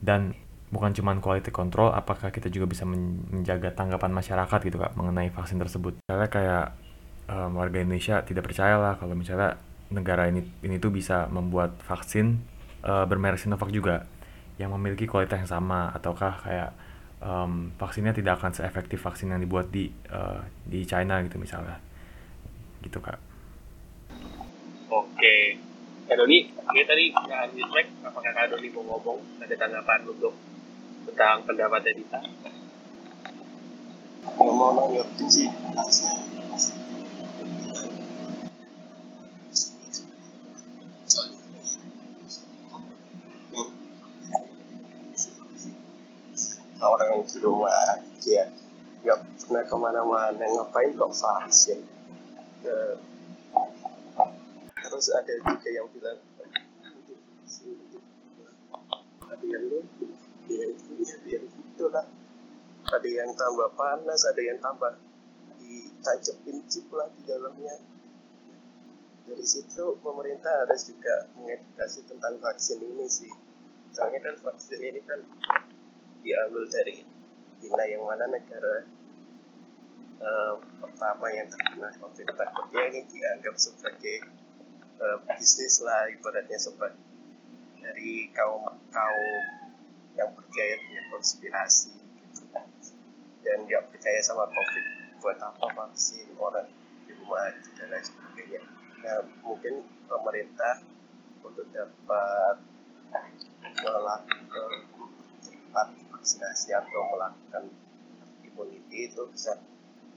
Dan 0.02 0.34
bukan 0.74 0.94
cuma 0.98 1.14
quality 1.18 1.54
control, 1.54 1.94
apakah 1.94 2.34
kita 2.34 2.50
juga 2.50 2.70
bisa 2.70 2.86
menjaga 2.90 3.74
tanggapan 3.74 4.14
masyarakat 4.14 4.60
gitu 4.66 4.78
kak 4.82 4.94
mengenai 4.98 5.30
vaksin 5.30 5.62
tersebut? 5.62 6.02
Misalnya 6.02 6.30
kayak 6.30 6.66
um, 7.32 7.56
warga 7.56 7.80
Indonesia 7.80 8.20
tidak 8.28 8.52
percaya 8.52 8.76
lah 8.76 9.00
kalau 9.00 9.16
misalnya 9.16 9.56
negara 9.92 10.28
ini 10.28 10.44
ini 10.64 10.80
tuh 10.80 10.92
bisa 10.92 11.32
membuat 11.32 11.80
vaksin 11.84 12.40
uh, 12.84 13.08
bermerek 13.08 13.40
Sinovac 13.40 13.72
juga 13.72 14.04
yang 14.60 14.76
memiliki 14.76 15.08
kualitas 15.08 15.42
yang 15.42 15.52
sama 15.52 15.90
ataukah 15.96 16.44
kayak 16.44 16.70
um, 17.24 17.72
vaksinnya 17.80 18.12
tidak 18.12 18.38
akan 18.42 18.52
seefektif 18.54 19.00
vaksin 19.02 19.32
yang 19.32 19.42
dibuat 19.42 19.72
di 19.72 19.88
uh, 20.12 20.44
di 20.68 20.84
China 20.84 21.24
gitu 21.24 21.40
misalnya. 21.40 21.80
Gitu 22.84 22.98
kak. 23.00 23.18
Oke. 24.92 25.58
Kak 26.06 26.20
Doni 26.20 26.44
ini 26.52 26.82
tadi 26.84 27.04
Kak 27.16 27.56
Yusmek 27.56 27.88
apakah 28.04 28.32
Kak 28.36 28.52
Doni 28.52 28.68
mau 28.76 28.84
ngomong 28.84 29.40
ada 29.40 29.56
tanggapan 29.56 30.04
untuk 30.04 30.36
tentang 31.08 31.48
pendapatnya 31.48 31.92
Dita? 31.96 32.20
Ngomong 34.38 34.72
nanggapin 34.78 35.28
sih 35.32 35.48
yang 47.22 47.30
di 47.30 47.40
rumah 47.46 47.70
aja 47.70 48.50
nggak 49.06 49.20
pernah 49.46 49.64
ke 49.66 49.76
mana-mana 49.78 50.42
ngapain 50.42 50.90
kok 50.98 51.14
vaksin? 51.14 51.86
Uh, 52.66 52.98
terus 54.74 55.06
ada 55.14 55.34
juga 55.38 55.70
yang 55.70 55.86
bilang 55.94 56.18
ada 59.22 59.46
yang 59.46 59.64
dia 60.50 60.66
ya 60.98 61.16
biar 61.22 61.42
gitulah 61.46 62.06
ada 62.90 63.10
yang 63.10 63.30
tambah 63.38 63.70
panas 63.78 64.22
ada 64.26 64.42
yang 64.42 64.58
tambah 64.58 64.98
ditancapin 65.62 66.58
chip 66.66 66.90
lah 66.90 67.06
di 67.14 67.22
dalamnya. 67.30 67.78
Dari 69.30 69.46
situ 69.46 70.02
pemerintah 70.02 70.66
harus 70.66 70.90
juga 70.90 71.30
mengedukasi 71.38 72.02
tentang 72.10 72.42
vaksin 72.42 72.82
ini 72.82 73.06
sih. 73.06 73.30
Soalnya 73.94 74.26
kan 74.26 74.36
vaksin 74.42 74.82
ini 74.82 75.02
kan 75.06 75.22
diambil 76.22 76.64
dari 76.70 77.06
Cina 77.62 77.84
yang 77.86 78.06
mana 78.06 78.26
negara 78.26 78.86
uh, 80.22 80.54
pertama 80.82 81.30
yang 81.34 81.46
terkena 81.50 81.90
COVID 82.02 82.28
takutnya 82.34 82.82
ini 82.90 83.02
dianggap 83.10 83.56
sebagai 83.58 84.26
uh, 85.02 85.18
bisnis 85.30 85.82
lah 85.82 86.10
ibaratnya 86.10 86.58
sebagai 86.58 86.98
dari 87.82 88.30
kaum 88.34 88.66
kaum 88.94 89.44
yang 90.14 90.30
percaya 90.38 90.74
dengan 90.78 91.06
konspirasi 91.18 91.98
gitu. 91.98 92.46
Dan 93.42 93.66
nggak 93.66 93.90
percaya 93.90 94.22
sama 94.22 94.46
COVID 94.46 94.86
buat 95.22 95.38
apa 95.42 95.66
vaksin 95.74 96.30
orang 96.38 96.70
di 97.06 97.14
rumah 97.18 97.50
dan 97.78 97.90
lain 97.90 98.06
sebagainya. 98.06 98.62
Nah 99.02 99.26
mungkin 99.42 99.82
pemerintah 100.06 100.86
untuk 101.42 101.66
dapat 101.74 102.62
melakukan 103.82 105.90
vaksinasi 106.22 106.70
atau 106.78 107.02
melakukan 107.18 107.74
immunity 108.46 109.10
itu 109.10 109.26
bisa 109.34 109.58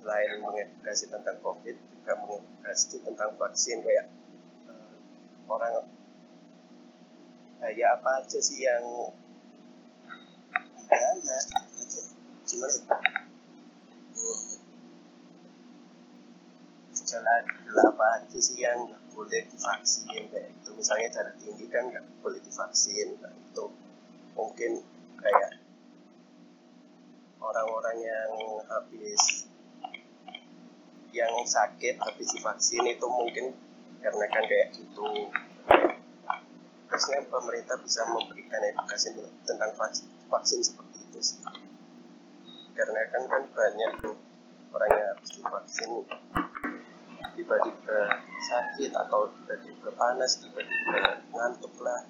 selain 0.05 0.37
mengedukasi 0.45 1.09
tentang 1.09 1.41
COVID 1.41 1.73
juga 1.73 2.13
mengedukasi 2.21 3.01
tentang 3.01 3.33
vaksin 3.41 3.81
kayak 3.81 4.13
uh, 4.69 5.01
orang 5.49 5.89
uh, 7.65 7.73
ya 7.73 7.97
apa 7.97 8.21
aja 8.21 8.37
sih 8.37 8.69
yang 8.69 8.85
ada 10.93 11.41
gimana 12.45 12.77
jalan 17.01 17.45
apa 17.81 18.05
aja 18.21 18.39
sih 18.45 18.61
yang 18.61 18.93
boleh 19.17 19.41
divaksin 19.49 20.05
kayak 20.29 20.53
itu 20.53 20.69
misalnya 20.77 21.09
darah 21.17 21.35
tinggi 21.41 21.65
kan 21.73 21.89
nggak 21.89 22.05
boleh 22.21 22.45
divaksin 22.45 23.17
nah, 23.25 23.33
itu 23.33 23.65
mungkin 24.37 24.85
kayak 25.17 25.64
yang 27.99 28.31
habis 28.67 29.47
yang 31.15 31.31
sakit 31.47 31.95
habis 32.03 32.27
divaksin 32.35 32.83
itu 32.91 33.07
mungkin 33.07 33.55
karena 34.03 34.25
kan 34.35 34.43
kayak 34.51 34.75
gitu. 34.75 35.31
Terusnya 36.91 37.23
pemerintah 37.31 37.79
bisa 37.79 38.03
memberikan 38.11 38.61
edukasi 38.67 39.15
tentang 39.47 39.71
vaksin, 39.79 40.11
vaksin 40.27 40.61
seperti 40.63 40.99
itu 41.07 41.21
sih. 41.23 41.39
Karena 42.75 43.01
kan 43.15 43.23
kan 43.31 43.43
banyak 43.55 43.91
tuh 44.03 44.19
orang 44.75 44.91
yang 44.91 45.09
habis 45.15 45.31
divaksin 45.39 45.91
tiba-tiba 47.35 47.99
sakit 48.51 48.91
atau 48.91 49.31
tiba-tiba 49.39 49.91
panas 49.95 50.43
tiba-tiba 50.43 51.23
ngantuk 51.31 51.75
lah. 51.79 52.03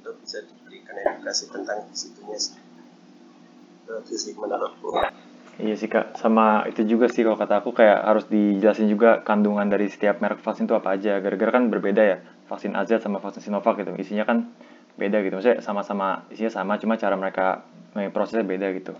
Itu 0.00 0.16
bisa 0.18 0.40
diberikan 0.40 0.96
edukasi 0.96 1.52
tentang 1.52 1.84
situnya 1.92 2.40
sih 2.40 2.61
itu 4.00 4.16
sih 4.16 4.32
menurutku 4.38 4.96
Iya 5.60 5.76
sih 5.76 5.84
kak, 5.84 6.16
sama 6.16 6.64
itu 6.64 6.80
juga 6.88 7.12
sih 7.12 7.20
kalau 7.20 7.36
kata 7.36 7.60
aku 7.60 7.76
kayak 7.76 8.08
harus 8.08 8.24
dijelasin 8.24 8.88
juga 8.88 9.20
kandungan 9.20 9.68
dari 9.68 9.84
setiap 9.92 10.16
merek 10.24 10.40
vaksin 10.40 10.64
itu 10.64 10.72
apa 10.72 10.96
aja. 10.96 11.20
Gara-gara 11.20 11.52
kan 11.52 11.68
berbeda 11.68 12.02
ya, 12.02 12.16
vaksin 12.48 12.72
AZ 12.72 13.04
sama 13.04 13.20
vaksin 13.20 13.44
Sinovac 13.44 13.76
gitu. 13.76 13.92
Isinya 14.00 14.24
kan 14.24 14.48
beda 14.96 15.20
gitu, 15.20 15.36
maksudnya 15.36 15.60
sama-sama 15.60 16.24
isinya 16.32 16.48
sama, 16.48 16.80
cuma 16.80 16.96
cara 16.96 17.20
mereka 17.20 17.68
prosesnya 18.16 18.48
beda 18.48 18.72
gitu. 18.72 18.96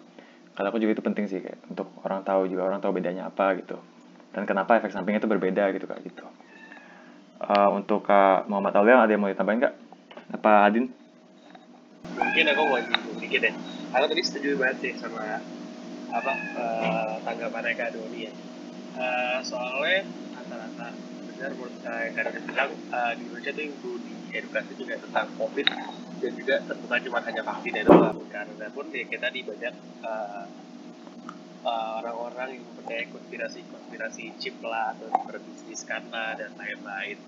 Kata 0.53 0.69
aku 0.69 0.77
juga 0.77 0.93
itu 0.93 1.03
penting 1.03 1.25
sih 1.25 1.41
kayak 1.41 1.57
untuk 1.73 1.89
orang 2.05 2.21
tahu 2.21 2.45
juga 2.45 2.69
orang 2.69 2.85
tahu 2.85 3.01
bedanya 3.01 3.33
apa 3.33 3.57
gitu. 3.57 3.81
Dan 4.37 4.45
kenapa 4.45 4.77
efek 4.77 4.93
sampingnya 4.93 5.25
itu 5.25 5.29
berbeda 5.33 5.73
gitu 5.73 5.89
kak 5.89 6.05
gitu. 6.05 6.25
Uh, 7.41 7.73
untuk 7.75 8.05
kak 8.05 8.45
Muhammad 8.47 8.77
Aulia 8.77 9.01
ada 9.01 9.11
yang 9.11 9.25
mau 9.25 9.33
ditambahin 9.33 9.65
kak? 9.65 9.75
Apa 10.37 10.69
Adin? 10.69 10.93
Mungkin 12.13 12.45
aku 12.53 12.61
mau 12.69 12.79
sedikit 13.17 13.41
ya. 13.49 13.53
Aku 13.93 14.09
tadi 14.09 14.25
setuju 14.25 14.57
banget 14.57 14.77
sih 14.81 14.93
sama 14.97 15.37
apa 16.13 16.33
uh, 16.57 17.15
tanggapannya 17.29 17.77
Kak 17.77 17.93
Doni 17.93 18.25
ya. 18.25 18.33
Uh, 18.97 19.39
soalnya 19.45 20.09
rata-rata 20.33 20.97
benar 21.29 21.51
menurut 21.53 21.77
saya 21.85 22.09
Doni 22.17 22.41
bilang 22.41 22.73
uh, 22.89 23.13
di 23.13 23.23
Indonesia 23.29 23.53
tuh 23.53 23.63
yang 23.69 23.75
perlu 23.77 23.97
diedukasi 24.01 24.73
juga 24.81 24.95
tentang 24.97 25.29
COVID 25.37 25.67
dan 26.25 26.33
juga 26.41 26.55
bukan 26.73 26.99
cuma 27.05 27.19
hanya 27.21 27.43
vaksin 27.45 27.73
ya 27.77 27.83
doang 27.85 28.17
karena 28.33 28.67
pun 28.73 28.87
ya 28.97 29.05
kita 29.05 29.29
di 29.29 29.41
banyak 29.45 29.75
uh, 30.01 30.47
orang-orang 31.69 32.59
yang 32.59 32.65
percaya 32.73 33.05
konspirasi-konspirasi 33.13 34.25
chip 34.41 34.57
lah 34.65 34.97
atau 34.97 35.13
berbisnis 35.29 35.85
karena 35.85 36.33
dan 36.41 36.57
lain-lain 36.57 37.21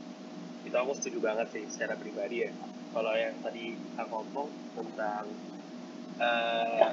itu 0.65 0.77
aku 0.81 0.97
setuju 0.97 1.29
banget 1.29 1.53
sih 1.53 1.65
secara 1.69 1.93
pribadi 1.93 2.49
ya 2.49 2.51
kalau 2.97 3.13
yang 3.13 3.37
tadi 3.45 3.77
kita 3.77 4.03
ngomong 4.09 4.49
tentang 4.73 5.29
uh, 6.21 6.91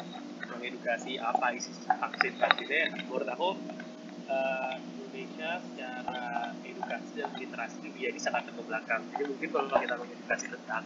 mengedukasi 0.52 1.18
apa 1.22 1.54
isi 1.56 1.72
vaksin 1.88 2.34
vaksinnya 2.38 2.94
menurut 3.08 3.28
aku 3.30 3.50
uh, 4.30 4.76
Indonesia 4.78 5.60
secara 5.60 6.56
edukasi 6.64 7.10
dan 7.20 7.30
literasi 7.36 7.78
itu 7.84 7.98
jadi 7.98 8.20
sangat 8.20 8.50
ke 8.50 8.62
belakang 8.64 9.02
jadi 9.12 9.24
mungkin 9.28 9.50
kalau 9.52 9.80
kita 9.80 9.96
mengedukasi 10.00 10.46
tentang 10.50 10.84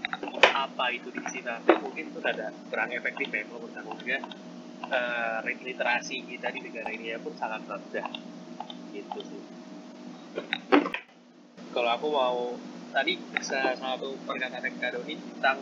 apa 0.56 0.86
itu 0.96 1.12
diisi 1.12 1.44
nanti 1.44 1.76
mungkin 1.76 2.16
itu 2.16 2.20
ada 2.24 2.48
kurang 2.72 2.90
efektif 2.96 3.28
ya 3.28 3.44
menurut 3.44 3.76
aku. 3.76 3.92
Juga 4.00 4.18
uh, 4.88 5.40
literasi 5.44 6.24
kita 6.24 6.48
di 6.56 6.60
negara 6.64 6.90
ini 6.96 7.12
ya 7.12 7.18
pun 7.20 7.36
sangat 7.36 7.68
rendah. 7.68 8.08
Gitu 8.96 9.20
sih. 9.20 9.44
Kalau 11.76 11.92
aku 11.92 12.08
mau 12.08 12.40
tadi 12.96 13.20
salah 13.44 13.76
satu 13.76 14.16
perkataan 14.24 14.74
Kak 14.80 14.96
Doni 14.96 15.20
tentang 15.20 15.60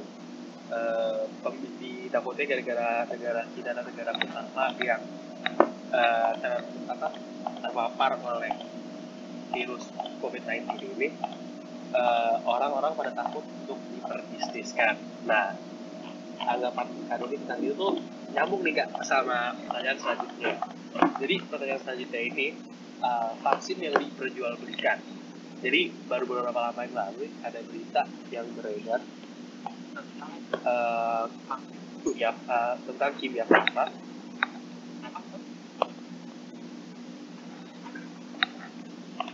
uh, 0.74 1.54
di 1.78 2.10
takutnya 2.10 2.46
gara-gara 2.50 3.06
negara 3.06 3.42
kita 3.54 3.70
adalah 3.72 3.86
negara 3.86 4.12
pertama 4.18 4.66
yang 4.82 5.02
uh, 5.94 6.32
ter, 6.42 6.54
apa, 6.90 7.08
terpapar 7.62 8.12
oleh 8.18 8.54
virus 9.54 9.86
COVID-19 10.18 10.98
ini 10.98 11.14
orang-orang 12.50 12.92
uh, 12.94 12.98
pada 12.98 13.12
takut 13.14 13.46
untuk 13.46 13.78
diperbisniskan. 13.94 14.98
Nah, 15.30 15.54
anggapan 16.42 16.90
Kak 17.06 17.22
Doni 17.22 17.38
tentang 17.38 17.62
itu 17.62 17.78
tuh 17.78 17.94
nyambung 18.34 18.66
nih 18.66 18.74
kak 18.82 18.90
sama 19.06 19.54
pertanyaan 19.70 19.98
selanjutnya. 20.02 20.54
Jadi 21.22 21.36
pertanyaan 21.46 21.82
selanjutnya 21.86 22.22
ini 22.34 22.48
uh, 23.06 23.38
vaksin 23.46 23.78
yang 23.78 23.94
diperjualbelikan. 23.94 24.98
Jadi 25.62 25.94
baru 26.10 26.26
beberapa 26.28 26.60
lama 26.60 26.82
yang 26.82 26.98
lalu 26.98 27.30
ada 27.46 27.62
berita 27.62 28.04
yang 28.34 28.50
beredar 28.58 29.00
tentang 29.94 30.34
uh, 30.66 31.26
ya, 32.18 32.32
uh, 32.50 32.74
tentang 32.90 33.12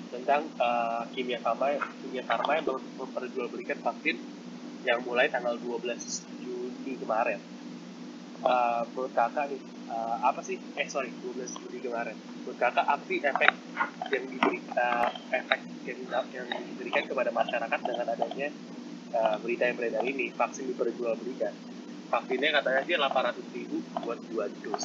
tentang 0.10 0.44
uh, 0.62 1.04
kimia 1.16 1.40
farma 1.42 1.74
kimia 2.04 2.24
farma 2.28 2.52
yang 2.60 2.66
memperjualbelikan 3.02 3.80
vaksin 3.82 4.18
yang 4.86 5.02
mulai 5.04 5.26
tanggal 5.26 5.58
12 5.58 5.90
Juni 6.44 6.94
kemarin. 7.02 7.40
Uh, 8.40 8.88
kakak 9.12 9.52
nih 9.52 9.60
uh, 9.92 10.16
apa 10.24 10.40
sih? 10.46 10.56
Eh 10.78 10.88
sorry 10.88 11.12
12 11.12 11.50
Juli 11.66 11.80
kemarin. 11.82 12.16
Menurut 12.16 12.58
kakak 12.62 12.86
apa 12.86 13.04
sih 13.10 13.20
efek 13.20 13.52
yang 14.14 14.26
diberi 14.30 14.60
uh, 14.78 15.10
efek 15.34 15.60
yang, 15.90 16.26
yang 16.32 16.48
diberikan 16.48 17.04
kepada 17.10 17.34
masyarakat 17.34 17.80
dengan 17.84 18.08
adanya 18.14 18.48
uh, 19.14 19.36
berita 19.42 19.64
yang 19.70 19.78
beredar 19.78 20.04
ini 20.06 20.30
vaksin 20.34 20.70
diperjualbelikan 20.70 21.54
vaksinnya 22.10 22.50
katanya 22.58 22.82
sih 22.84 22.96
800 22.98 23.56
ribu 23.56 23.78
buat 24.02 24.20
dua 24.34 24.50
dos. 24.66 24.84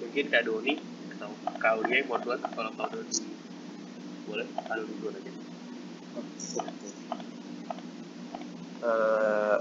Mungkin 0.00 0.24
kak 0.32 0.42
Doni 0.48 0.74
atau 1.16 1.30
kak 1.60 1.72
Ulia 1.84 2.00
yang 2.00 2.08
mau 2.08 2.16
buat 2.24 2.40
kalau 2.40 2.72
kak 2.72 2.88
Doni 2.96 3.12
boleh 4.24 4.46
kak 4.56 4.74
Doni 4.80 4.92
dulu 4.96 5.08
aja. 5.12 5.32
Uh, 8.78 9.58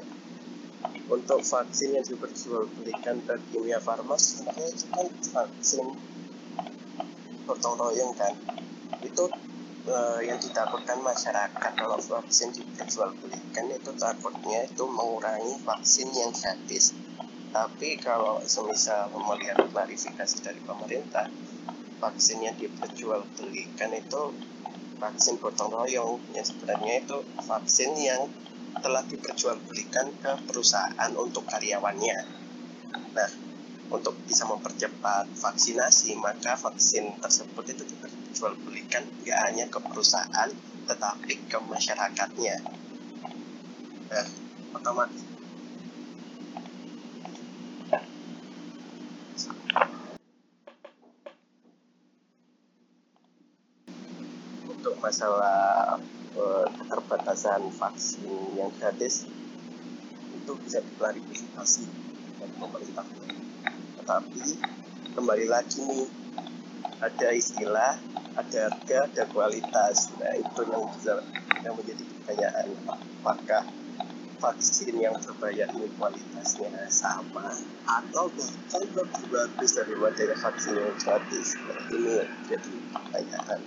untuk 1.11 1.41
vaksin 1.43 1.99
yang 1.99 2.05
diperjualbelikan 2.07 3.19
ke 3.27 3.35
kimia 3.51 3.81
farma 3.83 4.15
sebenarnya 4.15 4.71
itu 4.71 4.85
kan 4.93 5.07
vaksin 5.11 5.85
gotong 7.43 7.75
royong 7.75 8.13
kan? 8.15 8.33
Itu 9.03 9.27
uh, 9.87 10.19
yang 10.21 10.37
ditakutkan 10.37 10.99
masyarakat 10.99 11.71
kalau 11.73 11.97
vaksin 11.97 12.51
diperjualbelikan 12.53 13.65
itu 13.71 13.91
takutnya 13.95 14.59
itu 14.67 14.83
mengurangi 14.85 15.55
vaksin 15.63 16.11
yang 16.11 16.31
gratis 16.35 16.93
tapi 17.49 17.95
kalau 17.97 18.37
semisal 18.43 19.09
melihat 19.15 19.57
klarifikasi 19.71 20.37
dari 20.43 20.59
pemerintah 20.61 21.25
vaksin 21.97 22.43
yang 22.43 22.53
diperjualbelikan 22.59 23.89
itu 23.97 24.23
vaksin 25.01 25.41
gotong 25.41 25.73
royong 25.73 26.21
yang 26.33 26.45
sebenarnya 26.45 27.01
itu 27.01 27.17
vaksin 27.41 27.91
yang 27.97 28.21
telah 28.77 29.01
diperjualbelikan 29.09 30.05
ke 30.21 30.31
perusahaan 30.45 31.11
untuk 31.17 31.41
karyawannya. 31.49 32.17
Nah, 33.17 33.31
untuk 33.89 34.21
bisa 34.29 34.45
mempercepat 34.45 35.33
vaksinasi, 35.33 36.13
maka 36.21 36.53
vaksin 36.53 37.17
tersebut 37.17 37.65
itu 37.73 37.83
diperjualbelikan 37.89 38.16
tidak 38.35 39.39
hanya 39.47 39.65
ke 39.67 39.79
perusahaan, 39.83 40.49
tetapi 40.87 41.33
ke 41.47 41.57
masyarakatnya. 41.67 42.55
Nah, 44.07 44.27
otomatis 44.75 45.23
untuk 54.67 54.95
masalah 55.03 55.99
keterbatasan 56.77 57.67
vaksin 57.75 58.31
yang 58.55 58.71
gratis 58.79 59.27
itu 60.31 60.51
bisa 60.63 60.79
diklarifikasi 60.79 61.83
dari 62.39 62.53
pemerintah. 62.55 63.07
Tetapi 63.99 64.43
kembali 65.17 65.45
lagi 65.51 65.83
nih 65.83 66.07
ada 66.97 67.29
istilah, 67.33 67.93
ada 68.37 68.69
harga, 68.69 68.97
ada 69.09 69.23
kualitas. 69.33 70.13
Nah 70.21 70.33
itu 70.37 70.61
yang 70.69 70.83
bisa 70.93 71.13
yang 71.65 71.73
menjadi 71.73 72.03
pertanyaan 72.05 72.67
apakah 72.85 73.63
vaksin 74.37 74.93
yang 75.01 75.17
berbayar 75.17 75.65
ini 75.73 75.89
kualitasnya 75.97 76.69
sama 76.93 77.49
atau 77.89 78.29
bahkan 78.29 78.83
lebih 78.93 79.25
bagus 79.33 79.71
daripada 79.73 80.23
vaksin 80.37 80.77
yang 80.77 80.93
gratis. 81.01 81.47
Nah, 81.65 81.81
ini 81.97 82.13
jadi 82.45 82.71
pertanyaan 82.93 83.61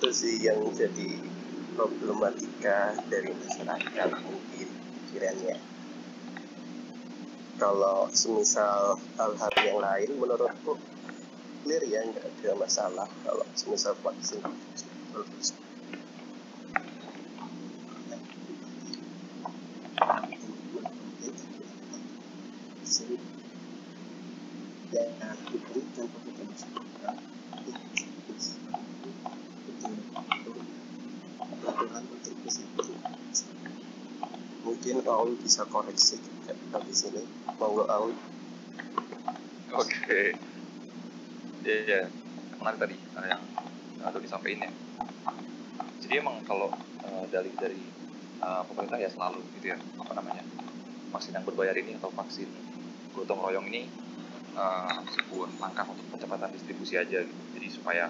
itu 0.00 0.08
sih 0.16 0.34
yang 0.40 0.60
jadi 0.72 1.20
problematika 1.76 2.96
dari 3.12 3.36
masyarakat 3.36 4.08
mungkin 4.24 4.68
kiranya 5.12 5.56
kalau 7.60 8.08
semisal 8.08 8.96
hal-hal 9.20 9.54
yang 9.60 9.76
lain 9.76 10.10
menurutku 10.16 10.80
clear 11.62 11.82
ya 11.84 12.00
nggak 12.08 12.24
ada 12.24 12.52
masalah 12.56 13.08
kalau 13.24 13.44
semisal 13.52 13.94
vaksin. 14.00 14.40
Mungkin 34.64 35.04
Aul 35.06 35.36
bisa 35.44 35.62
koreksi 35.68 36.16
di 36.18 36.94
sini. 36.96 37.22
Monggo 37.60 37.84
Aul? 37.86 38.16
Oke. 39.70 39.86
okay. 39.86 40.49
Ya 41.90 42.06
menarik 42.60 42.78
tadi 42.78 42.96
yang 43.26 43.42
ada 44.00 44.18
disampaikan 44.20 44.68
ya. 44.68 44.72
Jadi 46.00 46.14
emang 46.20 46.40
kalau 46.46 46.70
uh, 47.04 47.24
dari 47.28 47.50
dari 47.58 47.80
uh, 48.40 48.62
pemerintah 48.68 48.98
ya 49.00 49.10
selalu 49.10 49.40
gitu 49.58 49.74
ya 49.74 49.78
apa 49.98 50.12
namanya 50.16 50.44
vaksin 51.10 51.34
yang 51.34 51.44
berbayar 51.44 51.74
ini 51.76 51.98
atau 51.98 52.08
vaksin 52.14 52.48
gotong 53.12 53.42
royong 53.42 53.66
ini 53.68 53.90
uh, 54.54 55.02
sebuah 55.10 55.50
langkah 55.60 55.84
untuk 55.90 56.06
percepatan 56.14 56.50
distribusi 56.54 56.96
aja 56.96 57.20
gitu. 57.20 57.42
Jadi 57.58 57.68
supaya 57.68 58.08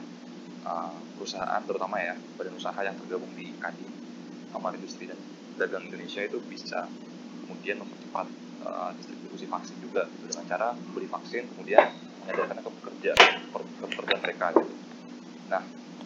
uh, 0.64 0.94
perusahaan 1.16 1.62
terutama 1.64 1.98
ya 2.00 2.14
badan 2.36 2.54
usaha 2.56 2.80
yang 2.84 2.96
tergabung 3.00 3.32
di 3.34 3.50
KADI 3.58 3.86
Kamar 4.50 4.74
Industri 4.76 5.06
dan 5.08 5.18
Dagang 5.56 5.86
Indonesia 5.86 6.24
itu 6.24 6.40
bisa 6.48 6.88
kemudian 7.46 7.80
mempercepat 7.82 8.26
uh, 8.64 8.90
distribusi 8.96 9.46
vaksin 9.46 9.76
juga 9.80 10.06
gitu, 10.08 10.24
dengan 10.30 10.46
cara 10.48 10.68
beli 10.94 11.08
vaksin 11.08 11.46
kemudian 11.54 11.90
menyadarkan 12.24 12.56
ke 12.60 12.70
pekerja 12.80 13.12
ke 13.16 13.86
pekerja 13.96 14.16
mereka 14.20 14.46
gitu. 14.56 14.74
Nah 15.48 15.62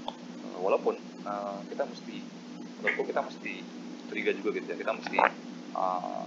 uh, 0.09 0.59
walaupun 0.63 0.95
uh, 1.27 1.59
kita 1.69 1.85
mesti 1.89 2.17
menurutku 2.81 3.03
kita 3.09 3.21
mesti 3.25 3.53
curiga 4.11 4.31
juga 4.37 4.49
gitu 4.61 4.67
ya. 4.69 4.77
Kita 4.77 4.93
mesti 4.95 5.19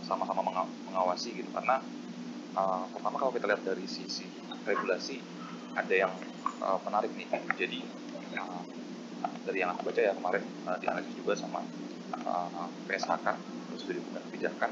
sama-sama 0.03 0.43
uh, 0.43 0.67
mengawasi 0.91 1.39
gitu. 1.39 1.49
Karena 1.55 1.79
uh, 2.57 2.83
pertama 2.91 3.15
kalau 3.15 3.31
kita 3.31 3.47
lihat 3.47 3.63
dari 3.63 3.87
sisi 3.87 4.27
regulasi 4.67 5.23
ada 5.77 5.93
yang 5.93 6.13
uh, 6.59 6.79
menarik 6.83 7.13
nih. 7.15 7.29
Jadi 7.55 7.79
uh, 8.35 8.61
dari 9.47 9.63
yang 9.63 9.71
aku 9.71 9.87
baca 9.87 10.01
ya 10.03 10.11
kemarin 10.11 10.43
uh, 10.67 10.75
dianalisis 10.81 11.15
juga 11.15 11.33
sama 11.39 11.63
uh, 12.27 12.67
PSHK 12.91 13.27
terus 13.71 13.83
dari 13.87 13.99
kebijakan 14.03 14.71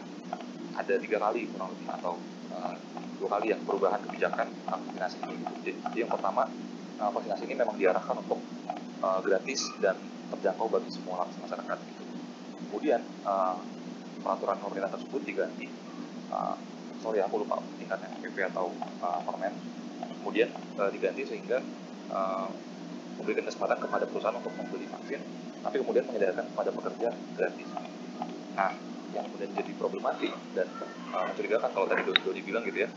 ada 0.75 0.93
tiga 0.99 1.17
kali 1.23 1.47
kurang 1.49 1.71
lebih 1.73 1.87
atau 1.95 2.13
uh, 2.51 2.73
dua 3.19 3.29
kali 3.39 3.55
yang 3.55 3.61
perubahan 3.63 3.99
kebijakan 4.03 4.47
vaksinasi 4.67 5.17
ini. 5.23 5.35
Jadi, 5.63 5.71
jadi 5.91 5.97
yang 6.05 6.11
pertama 6.11 6.43
uh, 6.99 7.11
vaksinasi 7.11 7.43
ini 7.47 7.55
memang 7.55 7.75
diarahkan 7.79 8.15
untuk 8.19 8.39
uh, 9.01 9.19
gratis 9.23 9.71
dan 9.79 9.95
terjangkau 10.35 10.67
bagi 10.67 10.91
semua 10.91 11.23
lapisan 11.23 11.41
masyarakat 11.47 11.77
gitu. 11.79 12.03
Kemudian 12.67 13.01
uh, 13.23 13.55
peraturan 14.19 14.57
pemerintah 14.59 14.91
tersebut 14.99 15.21
diganti 15.23 15.67
uh, 16.33 16.57
sorry 16.99 17.21
aku 17.21 17.45
lupa 17.45 17.61
tingkatnya 17.77 18.09
PP 18.17 18.49
atau 18.49 18.73
uh, 19.05 19.19
permen 19.21 19.53
kemudian 20.21 20.49
uh, 20.81 20.89
diganti 20.89 21.21
sehingga 21.21 21.61
uh, 22.09 22.49
memberikan 23.21 23.45
kesempatan 23.47 23.77
kepada 23.79 24.03
perusahaan 24.09 24.35
untuk 24.35 24.51
membeli 24.59 24.91
vaksin, 24.91 25.21
tapi 25.63 25.79
kemudian 25.79 26.03
mengedarkan 26.09 26.45
kepada 26.51 26.69
pekerja 26.75 27.09
gratis. 27.39 27.69
Nah, 28.59 28.75
yang 29.15 29.25
kemudian 29.31 29.51
jadi 29.55 29.71
problematik 29.79 30.31
dan 30.51 30.67
uh, 31.15 31.23
mencurigakan 31.31 31.69
kalau 31.71 31.87
tadi 31.87 32.03
Dodi 32.03 32.41
bilang 32.43 32.67
gitu 32.67 32.83
ya, 32.83 32.89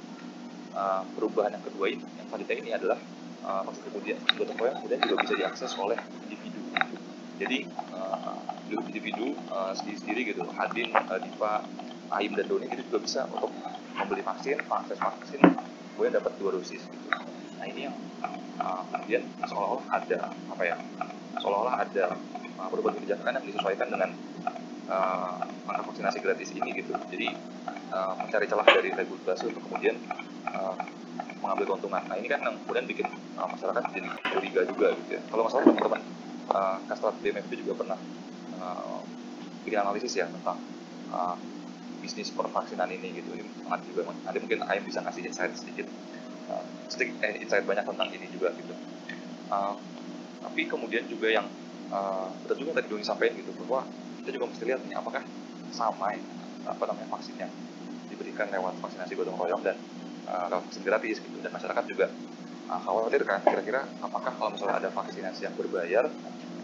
uh, 0.75 1.07
perubahan 1.15 1.55
yang 1.55 1.65
kedua 1.65 1.87
ini 1.95 2.03
yang 2.19 2.27
validnya 2.27 2.57
ini 2.59 2.71
adalah 2.75 2.99
uh, 3.47 3.63
kemudian 3.65 4.19
gotong 4.35 4.59
royong 4.59 4.77
kemudian 4.83 5.01
juga 5.07 5.17
bisa 5.23 5.35
diakses 5.39 5.71
oleh 5.79 5.99
individu 6.27 6.61
jadi 7.39 7.59
uh, 7.95 8.35
individu 8.69 9.39
uh, 9.49 9.71
sendiri-sendiri 9.73 10.35
gitu 10.35 10.43
Hadin, 10.53 10.91
uh, 10.91 11.19
Diva, 11.23 11.63
Aim 12.19 12.35
dan 12.35 12.47
Doni 12.51 12.67
itu 12.67 12.83
juga 12.91 12.99
bisa 12.99 13.21
untuk 13.31 13.55
membeli 13.95 14.23
vaksin, 14.27 14.59
akses 14.67 14.99
vaksin 14.99 15.41
kemudian 15.95 16.15
dapat 16.19 16.35
dua 16.39 16.55
dosis 16.55 16.83
gitu. 16.83 17.07
Nah 17.59 17.67
ini 17.67 17.91
yang 17.91 17.97
uh, 18.59 18.83
kemudian 18.91 19.23
seolah-olah 19.47 19.87
ada 19.91 20.19
apa 20.31 20.63
ya 20.67 20.77
seolah-olah 21.39 21.75
ada 21.79 22.05
uh, 22.59 22.69
perubahan 22.71 22.99
kebijakan 23.03 23.39
yang 23.39 23.45
disesuaikan 23.47 23.89
dengan 23.91 24.11
uh, 24.89 25.39
angka 25.69 25.83
vaksinasi 25.89 26.19
gratis 26.25 26.51
ini 26.57 26.71
gitu. 26.77 26.93
Jadi 27.13 27.29
uh, 27.93 28.13
mencari 28.19 28.47
celah 28.49 28.67
dari 28.67 28.91
regulasi 28.93 29.45
untuk 29.53 29.63
kemudian 29.71 29.97
uh, 30.49 30.75
mengambil 31.41 31.75
keuntungan. 31.75 32.03
Nah 32.09 32.17
ini 32.19 32.29
kan 32.29 32.43
yang 32.43 32.57
kemudian 32.67 32.87
bikin 32.89 33.07
uh, 33.39 33.49
masyarakat 33.49 33.83
jadi 33.95 34.09
curiga 34.35 34.61
juga 34.67 34.87
gitu 35.05 35.11
ya. 35.17 35.23
Kalau 35.31 35.43
masalah 35.47 35.65
teman-teman 35.69 36.03
uh, 36.53 36.77
Kastrat 36.89 37.17
BMF 37.21 37.45
itu 37.53 37.65
juga 37.65 37.85
pernah 37.85 37.99
uh, 38.59 39.01
bikin 39.63 39.79
analisis 39.85 40.13
ya 40.17 40.27
tentang 40.27 40.59
uh, 41.13 41.37
bisnis 42.01 42.33
pervaksinan 42.33 42.89
ini 42.89 43.21
gitu 43.21 43.37
ini 43.37 43.51
sangat 43.61 43.85
juga 43.91 44.09
nanti 44.25 44.39
mungkin 44.41 44.65
Ayam 44.65 44.85
bisa 44.87 45.05
ngasih 45.05 45.29
insight 45.29 45.53
sedikit 45.59 45.87
uh, 46.49 46.65
sedikit 46.89 47.21
eh, 47.21 47.43
insight 47.43 47.69
banyak 47.69 47.85
tentang 47.85 48.09
ini 48.09 48.27
juga 48.33 48.55
gitu 48.57 48.73
uh, 49.53 49.77
tapi 50.41 50.65
kemudian 50.65 51.05
juga 51.11 51.29
yang 51.29 51.47
uh, 51.93 52.31
betul 52.47 52.65
juga 52.65 52.81
tadi 52.81 52.89
Doni 52.89 53.05
sampaikan 53.05 53.37
gitu 53.37 53.53
bahwa 53.67 53.85
kita 54.29 54.37
juga 54.45 54.53
mesti 54.53 54.65
lihat 54.69 54.85
nih 54.85 54.93
apakah 54.93 55.25
sama 55.73 56.13
ya, 56.13 56.21
apa 56.69 56.85
namanya 56.85 57.09
vaksin 57.17 57.33
yang 57.41 57.49
diberikan 58.13 58.45
lewat 58.53 58.77
vaksinasi 58.77 59.17
gotong 59.17 59.41
royong 59.41 59.65
dan 59.65 59.73
uh, 60.29 60.53
lewat 60.53 60.69
vaksin 60.69 60.85
gratis 60.85 61.17
gitu. 61.25 61.41
Dan 61.41 61.49
masyarakat 61.49 61.85
juga 61.89 62.13
uh, 62.69 62.77
khawatir 62.77 63.25
kan 63.25 63.41
kira-kira 63.41 63.89
apakah 64.05 64.29
kalau 64.37 64.53
misalnya 64.53 64.85
ada 64.85 64.93
vaksinasi 64.93 65.49
yang 65.49 65.57
berbayar 65.57 66.13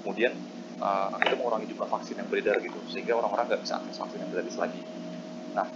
kemudian 0.05 0.37
uh, 0.77 1.17
itu 1.25 1.41
mengurangi 1.41 1.73
jumlah 1.73 1.89
vaksin 1.89 2.21
yang 2.21 2.29
beredar 2.29 2.61
gitu 2.61 2.77
sehingga 2.93 3.17
orang-orang 3.17 3.49
nggak 3.49 3.65
bisa 3.65 3.81
akses 3.81 3.97
vaksin 3.97 4.19
yang 4.21 4.31
gratis 4.37 4.57
lagi. 4.61 4.81
Nah, 5.57 5.67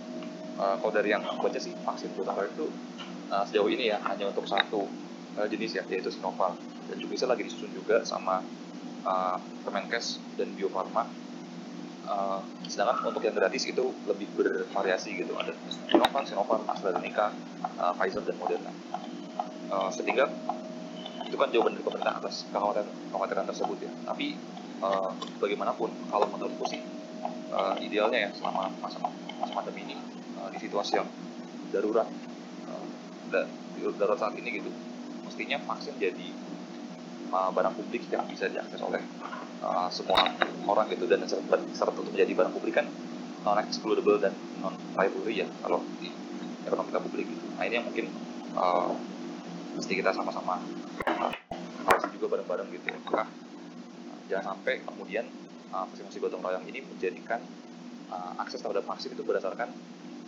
uh, 0.60 0.76
kalau 0.84 0.92
dari 0.92 1.08
yang 1.16 1.24
aku 1.24 1.40
baca 1.48 1.56
sih 1.56 1.72
vaksin 1.72 2.12
Nusantara 2.12 2.52
itu 2.52 2.68
uh, 3.32 3.48
sejauh 3.48 3.72
ini 3.72 3.88
ya 3.88 3.96
hanya 4.12 4.28
untuk 4.28 4.44
satu 4.44 4.84
uh, 5.40 5.48
jenis 5.48 5.80
ya 5.80 5.88
yaitu 5.88 6.12
Sinovac. 6.12 6.52
Dan 6.92 7.00
juga 7.00 7.16
bisa 7.16 7.24
lagi 7.24 7.48
disusun 7.48 7.72
juga 7.72 8.04
sama 8.04 8.44
uh, 9.08 9.40
Kemenkes 9.64 10.20
dan 10.36 10.52
Bio 10.52 10.68
Farma. 10.68 11.27
Uh, 12.08 12.40
sedangkan 12.64 13.12
untuk 13.12 13.20
yang 13.20 13.36
gratis 13.36 13.68
itu 13.68 13.84
lebih 14.08 14.32
bervariasi 14.32 15.12
gitu 15.20 15.36
ada 15.36 15.52
Sinovac, 15.92 16.24
Sinovac, 16.24 16.64
AstraZeneca, 16.72 17.36
uh, 17.76 17.92
Pfizer 18.00 18.24
dan 18.24 18.36
Moderna. 18.40 18.72
Uh, 19.68 19.92
sehingga 19.92 20.24
itu 21.28 21.36
kan 21.36 21.52
jawaban 21.52 21.76
dari 21.76 21.84
pemerintah 21.84 22.16
atas 22.16 22.48
kekhawatiran, 22.48 22.88
kekhawatiran 23.12 23.44
tersebut 23.52 23.78
ya. 23.84 23.92
Tapi 24.08 24.40
uh, 24.80 25.12
bagaimanapun 25.36 25.92
kalau 26.08 26.26
menurutku 26.32 26.64
sih 26.72 26.80
uh, 27.52 27.76
idealnya 27.80 28.28
ya 28.28 28.30
selama 28.32 28.72
masa 28.80 28.98
masa 29.40 29.52
pandemi 29.52 29.84
ini 29.92 29.96
uh, 30.40 30.48
di 30.48 30.58
situasi 30.60 30.96
yang 31.00 31.08
darurat 31.74 32.08
uh, 32.68 32.84
darurat 33.98 34.18
saat 34.18 34.34
ini 34.38 34.62
gitu 34.62 34.70
mestinya 35.24 35.60
vaksin 35.68 35.94
jadi 36.00 36.28
uh, 37.32 37.50
barang 37.52 37.74
publik 37.76 38.08
yang 38.08 38.24
bisa 38.28 38.48
diakses 38.48 38.80
oleh 38.80 39.02
uh, 39.62 39.88
semua 39.90 40.28
orang 40.68 40.86
gitu 40.92 41.08
dan 41.08 41.24
syarat 41.26 41.94
untuk 41.96 42.12
menjadi 42.12 42.32
barang 42.34 42.52
publik 42.54 42.74
kan. 42.78 42.86
Non 43.46 43.58
excludable 43.62 44.18
dan 44.18 44.34
non 44.60 44.74
rivalry 44.98 45.42
ya 45.42 45.46
kalau 45.62 45.80
di 46.02 46.10
ekonomi 46.66 46.90
publik 46.92 47.26
gitu. 47.26 47.46
Nah 47.56 47.64
ini 47.64 47.74
yang 47.80 47.86
mungkin 47.86 48.06
uh, 48.58 48.92
mesti 49.78 49.92
kita 49.94 50.10
sama-sama 50.12 50.58
uh, 51.06 51.32
juga 52.12 52.26
bareng-bareng 52.36 52.68
gitu 52.74 52.86
ya. 52.92 52.98
Uh, 53.14 53.28
jangan 54.28 54.54
sampai 54.54 54.82
kemudian 54.84 55.24
uh, 55.72 55.86
gotong 56.18 56.42
royong 56.42 56.66
ini 56.66 56.82
menjadikan 56.82 57.40
uh, 58.10 58.34
akses 58.42 58.60
terhadap 58.60 58.84
vaksin 58.84 59.14
itu 59.14 59.22
berdasarkan 59.22 59.70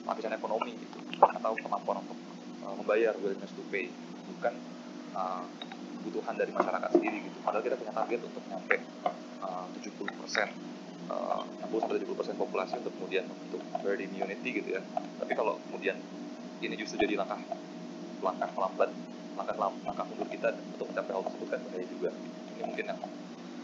lapisan 0.06 0.32
ekonomi 0.32 0.72
gitu 0.78 0.98
atau 1.20 1.52
kemampuan 1.58 2.00
untuk 2.00 2.16
uh, 2.64 2.74
membayar 2.78 3.12
willingness 3.20 3.52
to 3.52 3.62
pay. 3.68 3.90
Bukan 4.38 4.54
uh, 5.12 5.44
kebutuhan 6.00 6.34
dari 6.34 6.48
masyarakat 6.50 6.90
sendiri 6.96 7.28
gitu. 7.28 7.38
Padahal 7.44 7.62
kita 7.64 7.76
punya 7.76 7.92
target 7.92 8.20
untuk 8.24 8.42
nyampe 8.48 8.76
uh, 9.44 9.64
70 9.76 10.20
persen 10.24 10.48
uh, 11.12 11.44
60 11.68 11.84
sampai 11.84 12.00
70 12.00 12.16
persen 12.16 12.34
populasi 12.40 12.74
untuk 12.80 12.92
kemudian 12.96 13.24
membentuk 13.28 13.62
herd 13.84 14.00
immunity 14.00 14.48
gitu 14.64 14.68
ya. 14.80 14.82
Tapi 15.20 15.32
kalau 15.36 15.60
kemudian 15.68 16.00
ini 16.64 16.74
justru 16.80 16.96
jadi 17.04 17.20
langkah 17.20 17.40
langkah 18.24 18.48
melambat 18.56 18.90
langkah 19.36 19.56
langkah 19.60 20.04
mundur 20.08 20.28
kita 20.28 20.52
untuk 20.76 20.92
mencapai 20.92 21.12
hal 21.16 21.22
tersebut 21.24 21.48
kan 21.48 21.60
bahaya 21.68 21.86
juga 21.88 22.10
ini 22.56 22.62
mungkin 22.64 22.84
yang 22.88 23.00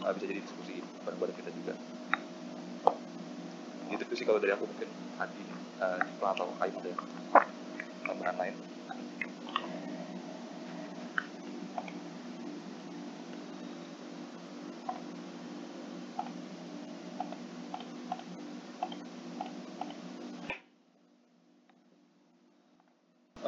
uh, 0.05 0.11
bisa 0.13 0.25
jadi 0.29 0.41
diskusi 0.41 0.81
bareng-bareng 1.05 1.37
kita 1.41 1.49
juga. 1.53 1.73
Gitu 3.87 4.13
sih 4.13 4.25
kalau 4.25 4.37
dari 4.37 4.53
aku 4.53 4.65
mungkin 4.65 4.89
Adi 5.17 5.41
uh, 5.81 6.01
atau 6.21 6.49
Aim 6.61 6.73
ada 6.77 6.91
tambahan 8.07 8.37
lain 8.39 8.55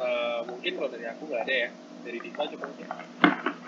Uh, 0.00 0.40
mungkin 0.48 0.80
kalau 0.80 0.88
dari 0.88 1.04
aku 1.20 1.28
nggak 1.28 1.44
ada 1.44 1.54
ya 1.54 1.68
dari 2.00 2.18
Diva 2.24 2.48
coba 2.48 2.64
mungkin 2.72 2.88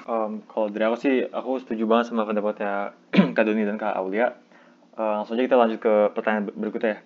Um, 0.02 0.42
kalau 0.50 0.66
dari 0.66 0.82
aku 0.82 0.98
sih, 0.98 1.22
aku 1.30 1.62
setuju 1.62 1.86
banget 1.86 2.10
sama 2.10 2.26
pendapatnya 2.26 2.90
Kak 3.38 3.44
Doni 3.46 3.62
dan 3.62 3.78
Kak 3.78 3.94
Aulia. 3.94 4.34
Uh, 4.98 5.22
langsung 5.22 5.38
aja 5.38 5.46
kita 5.46 5.54
lanjut 5.54 5.78
ke 5.78 6.10
pertanyaan 6.10 6.50
berikutnya 6.58 6.90
ya. 6.90 7.00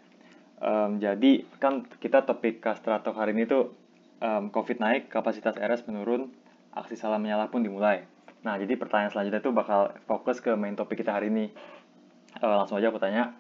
Um, 0.64 0.96
jadi 0.96 1.44
kan 1.61 1.85
kita 2.00 2.24
topik 2.24 2.64
Kastrato 2.64 3.12
hari 3.12 3.37
ini 3.37 3.44
tuh 3.44 3.76
um, 4.24 4.48
COVID 4.48 4.80
naik, 4.80 5.12
kapasitas 5.12 5.61
RS 5.61 5.85
menurun, 5.92 6.32
aksi 6.72 6.96
salam 6.96 7.20
menyala 7.20 7.52
pun 7.52 7.61
dimulai. 7.61 8.09
Nah, 8.48 8.56
jadi 8.56 8.80
pertanyaan 8.80 9.12
selanjutnya 9.12 9.44
tuh 9.44 9.52
bakal 9.52 9.92
fokus 10.09 10.40
ke 10.40 10.56
main 10.56 10.72
topik 10.72 10.96
kita 10.96 11.12
hari 11.12 11.28
ini. 11.28 11.52
Uh, 12.40 12.64
langsung 12.64 12.80
aja 12.80 12.88
aku 12.88 12.96
tanya, 12.96 13.37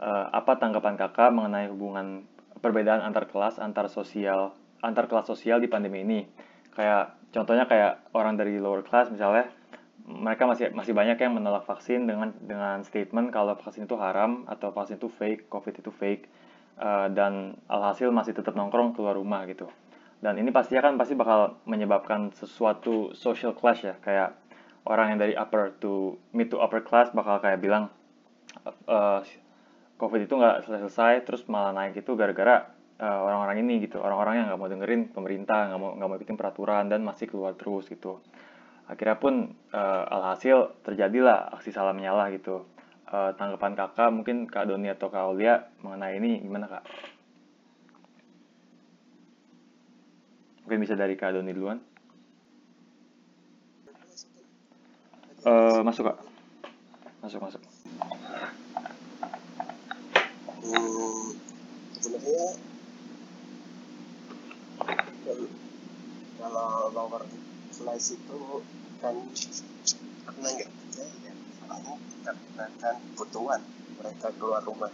uh, 0.00 0.32
apa 0.32 0.56
tanggapan 0.56 0.96
kakak 0.96 1.28
mengenai 1.28 1.68
hubungan 1.68 2.24
perbedaan 2.64 3.04
antar 3.04 3.28
kelas, 3.28 3.60
antar 3.60 3.92
sosial, 3.92 4.56
antar 4.84 5.08
kelas 5.08 5.24
sosial 5.24 5.64
di 5.64 5.68
pandemi 5.72 6.04
ini? 6.04 6.20
Kayak 6.76 7.16
contohnya 7.32 7.64
kayak 7.64 8.12
orang 8.12 8.36
dari 8.36 8.60
lower 8.60 8.84
class 8.84 9.08
misalnya 9.08 9.48
mereka 10.04 10.44
masih 10.44 10.68
masih 10.76 10.92
banyak 10.92 11.16
yang 11.16 11.32
menolak 11.32 11.64
vaksin 11.64 12.04
dengan 12.04 12.36
dengan 12.44 12.84
statement 12.84 13.32
kalau 13.32 13.56
vaksin 13.56 13.88
itu 13.88 13.96
haram 13.96 14.44
atau 14.44 14.68
vaksin 14.68 15.00
itu 15.00 15.08
fake, 15.08 15.48
covid 15.48 15.80
itu 15.80 15.88
fake 15.88 16.28
uh, 16.76 17.08
dan 17.08 17.56
alhasil 17.72 18.12
masih 18.12 18.36
tetap 18.36 18.52
nongkrong 18.52 18.92
keluar 18.92 19.16
rumah 19.16 19.48
gitu. 19.48 19.64
Dan 20.20 20.36
ini 20.36 20.52
pastinya 20.52 20.84
kan 20.84 21.00
pasti 21.00 21.16
bakal 21.16 21.56
menyebabkan 21.64 22.36
sesuatu 22.36 23.16
social 23.16 23.56
clash 23.56 23.88
ya 23.88 23.96
kayak 24.04 24.36
orang 24.84 25.16
yang 25.16 25.18
dari 25.24 25.34
upper 25.36 25.72
to 25.80 26.20
mid 26.36 26.52
to 26.52 26.60
upper 26.60 26.84
class 26.84 27.08
bakal 27.16 27.40
kayak 27.40 27.60
bilang 27.64 27.88
uh, 28.88 29.24
covid 29.96 30.28
itu 30.28 30.34
nggak 30.36 30.68
selesai 30.68 31.24
terus 31.24 31.48
malah 31.48 31.72
naik 31.72 31.96
itu 32.04 32.12
gara-gara 32.12 32.73
uh, 33.00 33.18
orang-orang 33.24 33.66
ini 33.66 33.82
gitu. 33.82 33.98
Orang-orang 33.98 34.42
yang 34.42 34.46
nggak 34.52 34.60
mau 34.60 34.70
dengerin 34.70 35.02
pemerintah 35.10 35.70
nggak 35.70 35.80
mau 35.80 35.90
nggak 35.96 36.08
mau 36.08 36.16
ikutin 36.18 36.38
peraturan 36.38 36.84
dan 36.86 37.00
masih 37.02 37.26
keluar 37.26 37.58
terus 37.58 37.88
gitu. 37.90 38.22
Akhirnya 38.84 39.16
pun 39.16 39.56
uh, 39.72 40.04
alhasil 40.12 40.76
terjadilah 40.84 41.56
aksi 41.56 41.72
salah 41.72 41.96
menyala 41.96 42.28
gitu. 42.36 42.68
Uh, 43.08 43.32
tanggapan 43.36 43.76
kakak 43.76 44.10
mungkin 44.12 44.48
kak 44.48 44.66
Doni 44.68 44.90
atau 44.90 45.08
kak 45.08 45.24
Aulia 45.24 45.70
mengenai 45.80 46.20
ini 46.20 46.40
gimana 46.44 46.68
kak? 46.68 46.84
Mungkin 50.64 50.80
bisa 50.80 50.96
dari 50.96 51.16
kak 51.16 51.32
Doni 51.36 51.52
duluan. 51.52 51.78
Uh, 55.44 55.84
masuk 55.84 56.08
kak. 56.08 56.18
Masuk 57.20 57.40
masuk. 57.40 57.60
Hmm, 60.64 61.36
sebenarnya 62.00 62.73
kalau 66.38 66.92
lower 66.92 67.24
class 67.72 68.12
itu 68.12 68.40
kan 69.00 69.16
karena 70.24 70.48
nggak 70.56 70.70
kerja 70.70 71.04
ya 71.24 71.32
salahnya 71.56 71.94
karena 72.24 72.64
kan 72.80 72.96
kebutuhan 73.16 73.60
mereka 73.96 74.28
keluar 74.36 74.62
rumah. 74.64 74.92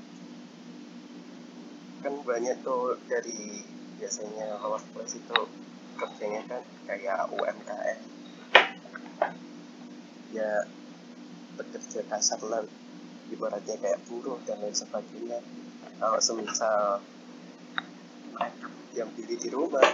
Kan 2.01 2.15
banyak 2.23 2.57
tuh 2.63 2.97
dari 3.11 3.67
biasanya 3.99 4.63
lower 4.63 4.83
class 4.95 5.19
itu 5.19 5.39
kerjanya 5.99 6.41
kan 6.47 6.63
kayak 6.87 7.29
UMKM 7.35 7.99
ya 10.31 10.51
bekerja 11.59 12.01
kasar 12.07 12.41
lah 12.47 12.63
ibaratnya 13.35 13.75
kayak 13.79 14.01
buruh 14.07 14.39
dan 14.47 14.63
lain 14.63 14.75
sebagainya. 14.75 15.43
Kalau 16.01 16.21
semisal 16.23 17.03
yang 19.01 19.11
pilih 19.17 19.39
di 19.41 19.49
rumah 19.49 19.89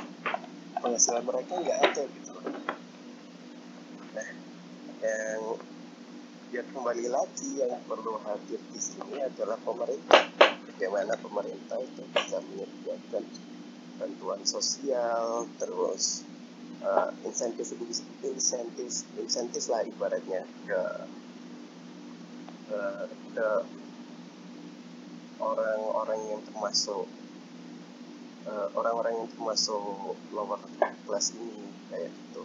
penghasilan 0.83 1.23
mereka 1.23 1.62
nggak 1.62 1.79
ada 1.79 2.03
gitu. 2.11 2.33
Nah, 4.11 4.29
yang 4.99 5.42
ya 6.51 6.62
kembali 6.75 7.07
lagi 7.07 7.51
yang 7.62 7.79
perlu 7.87 8.19
hadir 8.27 8.59
di 8.75 8.81
sini 8.83 9.23
adalah 9.23 9.59
pemerintah. 9.62 10.27
Bagaimana 10.66 11.14
pemerintah 11.23 11.79
itu 11.81 12.03
bisa 12.11 12.37
menyediakan 12.42 13.25
bantuan 13.97 14.42
sosial, 14.45 15.49
terus 15.57 16.27
uh, 16.83 17.09
insentif 17.25 17.71
insentif 18.27 18.92
insentif 19.16 19.64
lah 19.71 19.87
ibaratnya 19.87 20.42
ke 20.66 20.83
ke, 22.66 22.81
ke 23.33 23.49
orang-orang 25.38 26.21
yang 26.35 26.42
termasuk 26.42 27.07
uh, 28.46 28.66
orang-orang 28.78 29.12
yang 29.18 29.28
termasuk 29.35 30.16
lower 30.30 30.61
class 31.06 31.35
ini 31.35 31.66
kayak 31.90 32.11
gitu. 32.11 32.42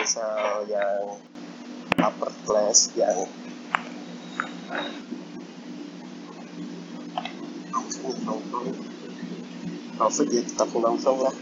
misal 0.00 0.66
yang 0.66 1.18
upper 2.02 2.32
class 2.42 2.90
yang 2.98 3.28
nongkrong 8.26 8.74
dia 10.26 10.42
tetap 10.42 10.66
nongkrong 10.72 11.20
lah 11.20 11.36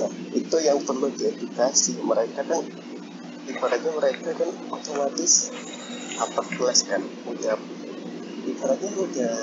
nah 0.00 0.10
itu 0.32 0.56
yang 0.64 0.80
perlu 0.82 1.12
diedukasi 1.12 2.00
mereka 2.00 2.40
kan 2.42 2.89
ibaratnya 3.60 3.92
mereka 3.92 4.32
kan 4.40 4.50
otomatis 4.72 5.52
upper 6.16 6.46
class 6.56 6.80
kan 6.88 7.04
udah 7.28 7.60
ibaratnya 8.48 8.88
udah 8.88 9.36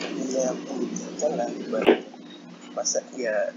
punya 0.00 0.44
pendidikan 0.64 1.32
lah 1.36 1.48
ibaratnya. 1.52 2.08
Masa 2.72 3.04
dia 3.12 3.52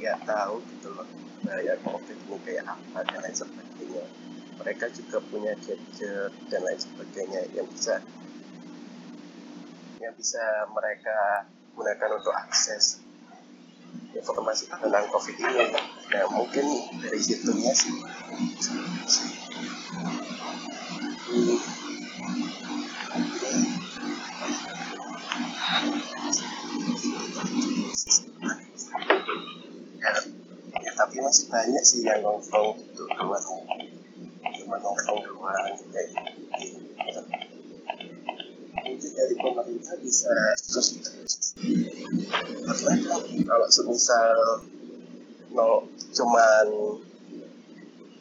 dia 0.00 0.16
tahu 0.24 0.64
gitu 0.64 0.88
loh 0.96 1.04
bahaya 1.44 1.76
covid 1.84 2.16
ini 2.24 2.40
kayak 2.40 2.64
apa 2.64 3.04
dan 3.04 3.20
lain 3.20 3.36
sebagainya. 3.36 4.04
Mereka 4.64 4.84
juga 4.96 5.20
punya 5.28 5.52
gadget 5.60 6.24
dan 6.48 6.60
lain 6.64 6.80
sebagainya 6.80 7.40
yang 7.52 7.68
bisa 7.68 8.00
yang 10.00 10.16
bisa 10.16 10.40
mereka 10.72 11.52
gunakan 11.76 12.16
untuk 12.16 12.32
akses 12.32 13.01
informasi 14.22 14.70
tentang 14.70 15.10
covid 15.10 15.34
ini. 15.34 15.74
Nah 16.14 16.30
mungkin 16.30 16.66
dari 17.02 17.18
situnya 17.18 17.74
sih 17.74 17.90
ya, 29.98 30.12
ya 30.78 30.90
tapi 30.94 31.14
masih 31.18 31.44
banyak 31.50 31.82
sih 31.82 32.06
yang 32.06 32.22
nongkrong 32.22 32.78
gitu 32.78 33.02
keluar 33.18 33.42
cuma 33.42 34.76
nongkrong 34.78 35.18
doang 35.26 35.74
gitu. 35.74 35.98
Mungkin 38.82 39.10
dari 39.18 39.34
pemerintah 39.34 39.94
bisa 39.98 40.30
terus 40.62 40.86
karena 41.02 41.91
kalau 43.48 43.68
semisal 43.72 44.36
no 45.52 45.88
cuman 46.12 46.66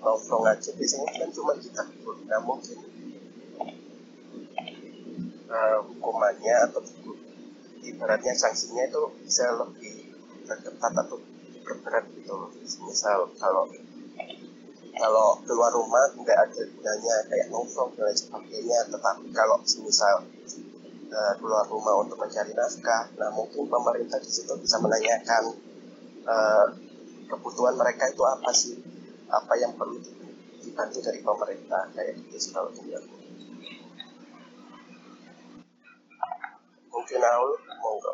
nongkrong 0.02 0.46
aja 0.48 0.70
biasanya 0.76 1.08
kan 1.12 1.30
cuma 1.32 1.54
kita 1.60 1.84
nah 2.28 2.40
mungkin. 2.44 2.80
Uh, 5.52 5.84
hukumannya 5.84 6.56
atau 6.72 6.80
ibaratnya 7.84 8.32
sanksinya 8.32 8.88
itu 8.88 9.04
bisa 9.20 9.52
lebih 9.52 10.16
ketat 10.48 10.96
atau 10.96 11.20
berat 11.84 12.08
gitu 12.16 12.36
misal 12.88 13.28
kalau 13.36 13.68
kalau 14.96 15.28
keluar 15.44 15.76
rumah 15.76 16.08
nggak 16.16 16.40
ada 16.40 16.62
gunanya 16.72 17.16
kayak 17.28 17.52
nongkrong 17.52 17.92
dan 18.00 18.08
lain 18.08 18.16
sebagainya 18.16 18.80
tetapi 18.96 19.28
kalau 19.36 19.60
misal 19.60 20.24
uh, 21.12 21.34
keluar 21.38 21.68
rumah 21.68 22.02
untuk 22.02 22.18
mencari 22.18 22.56
nafkah 22.56 23.12
nah 23.20 23.30
mungkin 23.36 23.68
pemerintah 23.68 24.18
di 24.18 24.32
situ 24.32 24.56
bisa 24.58 24.80
menanyakan 24.80 25.44
uh, 26.26 26.66
kebutuhan 27.32 27.76
mereka 27.80 28.12
itu 28.12 28.24
apa 28.28 28.52
sih? 28.52 28.76
Apa 29.32 29.56
yang 29.56 29.72
perlu 29.80 29.96
dibantu 30.60 31.00
dari 31.00 31.24
pemerintah? 31.24 31.88
Kayak 31.96 32.20
gitu 32.20 32.52
kalau 32.52 32.72
menurut 32.76 33.08
mungkin 36.92 37.20
Aul 37.24 37.52
monggo. 37.80 38.14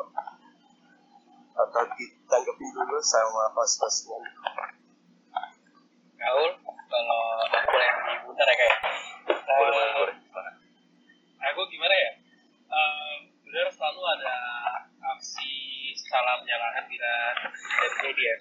Atau 1.58 1.82
ditanggapin 1.98 2.68
dulu 2.70 2.98
sama 3.02 3.50
host-hostnya 3.58 4.14
Aul 6.18 6.50
kalau 6.86 7.22
aku 7.50 7.66
boleh 7.66 7.90
diputar 8.14 8.46
ya 8.46 8.54
kayak 8.54 8.78
boleh 9.42 9.70
boleh 9.74 10.14
boleh. 10.30 10.54
Aku 11.50 11.60
gimana 11.66 11.94
ya 11.94 12.10
uh, 12.70 13.12
benar 13.42 13.66
selalu 13.74 14.02
ada 14.06 14.36
aksi 15.16 15.50
salah 16.08 16.40
menyalahkan 16.40 16.84
bila 16.88 17.12
dari 17.52 17.96
media 18.08 18.32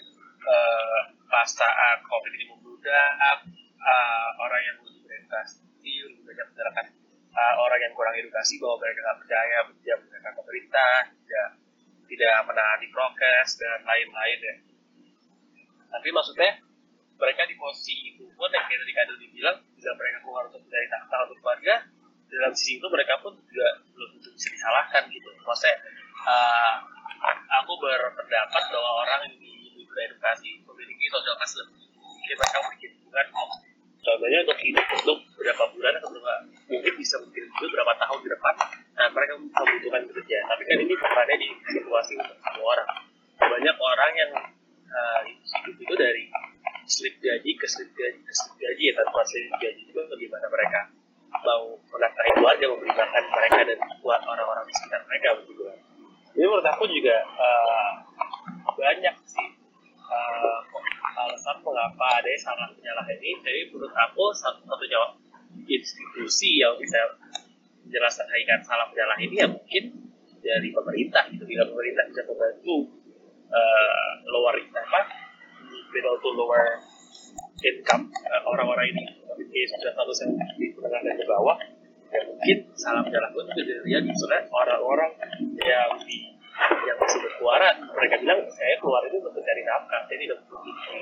uh, 0.47 1.99
covid 2.07 2.31
ini 2.39 2.45
membludak 2.47 3.11
uh, 3.83 4.29
orang 4.39 4.61
yang 4.63 4.77
lebih 4.81 5.03
beredukasi 5.03 5.59
lebih 6.07 6.23
banyak 6.23 6.45
masyarakat 6.55 6.85
uh, 7.35 7.55
orang 7.59 7.79
yang 7.83 7.93
kurang 7.93 8.15
edukasi 8.15 8.57
bahwa 8.57 8.79
mereka 8.79 8.99
nggak 9.03 9.17
percaya 9.19 9.57
tidak 9.67 9.97
menggunakan 10.01 10.33
pemerintah 10.39 10.95
tidak 11.11 11.47
tidak 12.07 12.35
menaati 12.47 12.87
prokes 12.87 13.49
dan 13.59 13.83
lain-lain 13.83 14.39
ya. 14.39 14.55
Tapi 15.91 16.07
maksudnya 16.15 16.51
mereka 17.19 17.43
di 17.49 17.55
posisi 17.59 18.15
itu 18.15 18.23
pun 18.37 18.47
yang 18.53 18.63
kayak 18.63 18.79
tadi 18.79 18.93
Kak 18.95 19.05
Dodi 19.11 19.27
bilang 19.35 19.57
bila 19.75 19.91
mereka 19.99 20.17
keluar 20.23 20.43
untuk 20.47 20.61
mencari 20.63 20.87
tahta 20.87 21.15
untuk 21.27 21.37
keluarga 21.43 21.73
dalam 22.27 22.51
sisi 22.55 22.79
itu 22.79 22.87
mereka 22.87 23.19
pun 23.19 23.33
juga 23.35 23.67
belum 23.91 24.09
tentu 24.19 24.29
bisa 24.35 24.47
disalahkan 24.55 25.03
gitu. 25.11 25.29
Maksudnya 25.43 25.75
aku 27.63 27.73
berpendapat 27.81 28.63
bahwa 28.69 28.91
orang 29.05 29.19
yang 29.27 29.35
beredukasi 29.87 30.61
memiliki 30.61 31.05
social 31.09 31.35
kas 31.41 31.53
lebih 31.57 31.85
jadi 32.27 32.35
mereka 32.35 32.57
bikin 32.75 32.91
bukan 33.07 33.27
contohnya 34.03 34.39
untuk 34.43 34.59
hidup 34.59 34.85
untuk 34.99 35.17
berapa 35.39 35.63
bulan 35.71 35.93
atau 35.99 36.09
berapa 36.11 36.33
mungkin 36.67 36.93
bisa 36.99 37.15
mungkin 37.23 37.43
juga 37.55 37.67
berapa 37.79 37.93
tahun 38.03 38.19
ke 38.23 38.29
depan 38.35 38.55
nah 38.97 39.07
mereka 39.13 39.33
membutuhkan 39.37 40.03
kerja. 40.09 40.37
Tapi 40.49 40.61
kan 40.65 40.77
ini 40.81 40.93
bukannya 40.97 41.35
di 41.37 41.49
situasi 41.69 42.13
untuk 42.17 42.37
semua 42.41 42.65
orang. 42.73 42.89
Banyak 43.37 43.75
orang 43.77 44.11
yang 44.17 44.31
uh, 44.89 45.19
hidup 45.27 45.75
itu 45.77 45.93
dari 45.93 46.23
slip 46.89 47.15
gaji 47.21 47.51
ke 47.55 47.67
slip 47.69 47.93
gaji 47.93 48.19
ke 48.25 48.33
slip 48.33 48.55
gaji 48.57 48.83
ya 48.89 48.93
tanpa 48.97 49.21
slip 49.27 49.53
gaji 49.61 49.81
itu 49.85 49.93
bagaimana 49.93 50.45
mereka 50.49 50.79
mau 51.45 51.77
menafkahi 51.93 52.31
keluarga 52.39 52.65
memberi 52.73 52.91
makan 52.95 53.23
mereka 53.29 53.59
dan 53.67 53.79
buat 54.01 54.21
orang-orang 54.23 54.63
di 54.65 54.73
sekitar 54.73 55.01
mereka 55.05 55.27
begitu 55.43 55.63
jadi 56.33 56.45
menurut 56.47 56.67
aku 56.71 56.83
juga 56.87 57.15
uh, 57.35 57.93
banyak 58.71 59.15
sih 59.27 59.47
uh, 60.07 60.59
alasan 61.19 61.57
mengapa 62.37 62.53
ada 62.53 62.69
yang 62.69 62.69
salah 62.69 62.69
penyalahan 62.77 63.17
ini 63.17 63.31
jadi 63.41 63.61
menurut 63.73 63.93
aku 63.93 64.23
satu-satunya 64.33 65.01
institusi 65.65 66.61
yang 66.61 66.77
bisa 66.77 66.99
menjelaskan 67.87 68.25
hakikat 68.29 68.59
salah 68.61 68.85
penyalahan 68.93 69.21
ini 69.25 69.35
ya 69.41 69.47
mungkin 69.49 69.83
dari 70.37 70.69
pemerintah 70.69 71.23
gitu. 71.33 71.43
Bila 71.43 71.65
pemerintah 71.65 72.03
bisa 72.13 72.21
membantu 72.29 72.75
uh, 73.49 74.11
lower 74.29 74.55
apa 74.55 75.01
middle 75.91 76.17
to 76.21 76.29
lower 76.35 76.77
income 77.65 78.11
uh, 78.13 78.41
orang-orang 78.45 78.93
ini 78.93 79.03
memiliki 79.33 79.65
sudah 79.73 79.91
status 79.97 80.17
yang 80.23 80.31
di 80.61 80.65
menengah 80.77 81.01
dan 81.01 81.15
di 81.17 81.25
bawah 81.25 81.57
ya 82.07 82.21
mungkin 82.23 82.57
salah 82.77 83.01
penyalahgunan 83.03 83.51
itu 83.51 83.61
terjadi 83.83 84.07
soalnya 84.15 84.47
orang-orang 84.53 85.11
yang 85.59 85.91
di 86.05 86.37
yang 86.57 86.97
masih 86.97 87.19
berkeluaran 87.21 87.75
mereka 87.91 88.15
bilang 88.23 88.39
saya 88.49 88.75
keluar 88.79 89.01
itu 89.05 89.19
untuk 89.19 89.33
mencari 89.35 89.61
nafkah 89.67 90.01
jadi 90.07 90.23
tidak 90.29 90.39
memiliki 90.47 90.97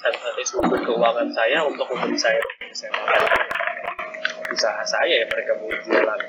satu-satunya 0.00 0.46
sumber 0.48 0.78
keuangan 0.80 1.28
saya 1.50 1.66
untuk 1.66 1.82
memberi 1.90 2.14
saya 2.14 2.38
saya 2.70 2.94
usaha 4.54 4.86
saya 4.86 5.14
ya 5.18 5.26
mereka 5.26 5.58
mau 5.58 5.66
jualan. 5.82 6.20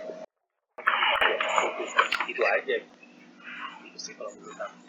Itu 2.26 2.42
aja. 2.42 2.76
Itu 3.86 3.98
sih 4.02 4.18
kalau 4.18 4.34
menurut 4.34 4.58
aku. 4.58 4.82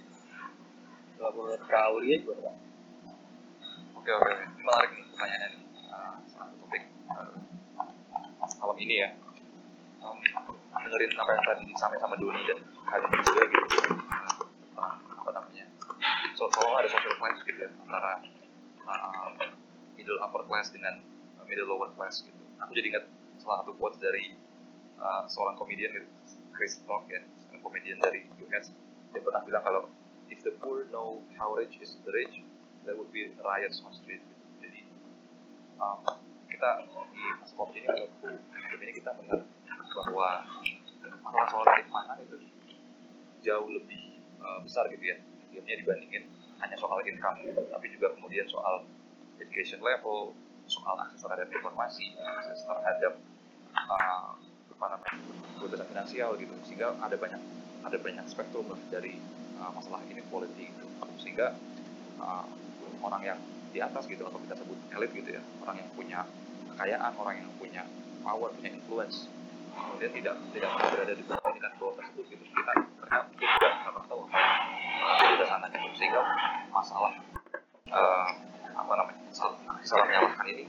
Kalau 1.21 1.31
menurut 1.37 1.63
kau 1.69 1.95
dia 2.01 2.17
juga 2.25 2.49
oke 3.93 4.09
oke. 4.09 4.33
Menarik 4.57 4.91
nih 4.97 5.05
pertanyaannya. 5.13 5.49
Nih 5.53 5.61
uh, 5.93 6.17
satu 6.33 6.53
topik. 6.65 6.81
Uh, 7.13 7.37
malam 8.57 8.77
ini 8.81 9.05
ya. 9.05 9.13
Um, 10.01 10.17
dengerin 10.81 11.13
apa 11.21 11.31
yang 11.37 11.45
tadi 11.45 11.63
disampaikan 11.69 12.09
sama 12.09 12.17
Doni 12.17 12.41
dan 12.49 12.59
kalian 12.89 13.21
juga 13.21 13.43
gitu. 13.53 13.69
Uh, 14.81 14.97
apa 14.97 15.31
namanya? 15.37 15.69
So 16.41 16.49
ada 16.49 16.89
social 16.89 17.21
class 17.21 17.37
gitu 17.45 17.69
ya 17.69 17.71
antara 17.85 18.25
uh, 18.89 19.61
middle 20.03 20.19
upper 20.19 20.43
class 20.51 20.75
dengan 20.75 20.99
uh, 21.39 21.47
middle 21.47 21.71
lower 21.71 21.95
class 21.95 22.27
gitu 22.27 22.43
aku 22.59 22.75
jadi 22.75 22.87
ingat 22.95 23.05
salah 23.43 23.63
satu 23.63 23.75
quotes 23.75 23.99
dari 23.99 24.35
uh, 25.03 25.27
seorang 25.27 25.59
komedian 25.59 25.91
gitu, 25.91 26.07
Chris 26.55 26.79
Rock 26.87 27.11
ya, 27.11 27.19
komedian 27.59 27.99
dari 27.99 28.23
US. 28.47 28.71
Dia 29.11 29.21
pernah 29.21 29.43
bilang 29.43 29.63
kalau 29.67 29.83
if 30.31 30.39
the 30.47 30.55
poor 30.63 30.87
know 30.95 31.21
how 31.35 31.51
rich 31.59 31.75
is 31.83 31.99
the 32.07 32.13
rich, 32.15 32.43
there 32.87 32.95
would 32.95 33.11
be 33.11 33.35
riots 33.43 33.83
on 33.83 33.91
street. 33.93 34.23
Gitu. 34.23 34.45
Jadi 34.63 34.81
um, 35.83 35.99
kita 36.47 36.87
di 36.87 37.53
COVID 37.59 37.83
ini 37.83 37.89
menurutku 37.91 38.31
ini 38.79 38.93
kita 38.95 39.11
melihat 39.19 39.43
bahwa 39.93 40.29
masalah 41.23 41.49
soal 41.51 41.67
mana 41.91 42.15
itu 42.23 42.39
jauh 43.43 43.69
lebih 43.69 44.23
uh, 44.39 44.63
besar 44.63 44.87
gitu 44.95 45.03
ya, 45.03 45.17
Diamnya 45.51 45.77
dibandingin 45.83 46.25
hanya 46.63 46.79
soal 46.79 47.03
income 47.03 47.43
tapi 47.75 47.87
juga 47.91 48.15
kemudian 48.15 48.47
soal 48.47 48.87
education 49.41 49.81
level, 49.81 50.35
soal 50.69 50.97
akses 51.01 51.21
terhadap 51.23 51.49
informasi, 51.53 52.17
akses 52.19 52.65
terhadap 52.67 53.15
apa 53.73 54.99
namanya 54.99 55.15
kebebasan 55.63 55.87
finansial 55.89 56.35
gitu, 56.37 56.53
sehingga 56.67 56.97
ada 56.99 57.15
banyak 57.15 57.39
ada 57.87 57.97
banyak 57.99 58.25
spektrum 58.27 58.67
dari 58.91 59.17
uh, 59.63 59.71
masalah 59.71 60.03
inequality 60.11 60.75
gitu, 60.75 60.87
sehingga 61.23 61.55
uh, 62.19 62.47
orang 63.03 63.23
yang 63.23 63.39
di 63.71 63.79
atas 63.81 64.05
gitu 64.11 64.27
atau 64.27 64.37
kita 64.43 64.59
sebut 64.59 64.79
elit 64.93 65.11
gitu 65.15 65.39
ya, 65.39 65.43
orang 65.63 65.81
yang 65.81 65.89
punya 65.95 66.21
kekayaan, 66.75 67.13
orang 67.15 67.35
yang 67.41 67.51
punya 67.57 67.83
power, 68.27 68.51
punya 68.59 68.71
influence, 68.75 69.31
kemudian 69.73 70.13
tidak 70.19 70.35
tidak 70.51 70.71
berada 70.77 71.15
di 71.15 71.25
bawah 71.25 71.49
ini 71.55 71.61
kan 71.63 71.73
bawah 71.79 71.95
tersebut 71.97 72.25
gitu, 72.27 72.43
kita 72.43 72.73
mungkin 73.23 73.49
juga 73.49 73.69
nggak 73.71 73.93
pernah 73.95 74.05
tahu 74.11 74.21
apa 74.27 75.23
yang 75.23 75.37
di 75.39 75.47
sana 75.47 75.67
gitu, 75.71 75.89
sehingga 75.95 76.21
masalah 76.75 77.13
uh, 77.91 78.29
apa 78.77 78.93
namanya 78.99 79.22
salah, 79.83 80.07
menyalahkan 80.07 80.47
ini 80.49 80.65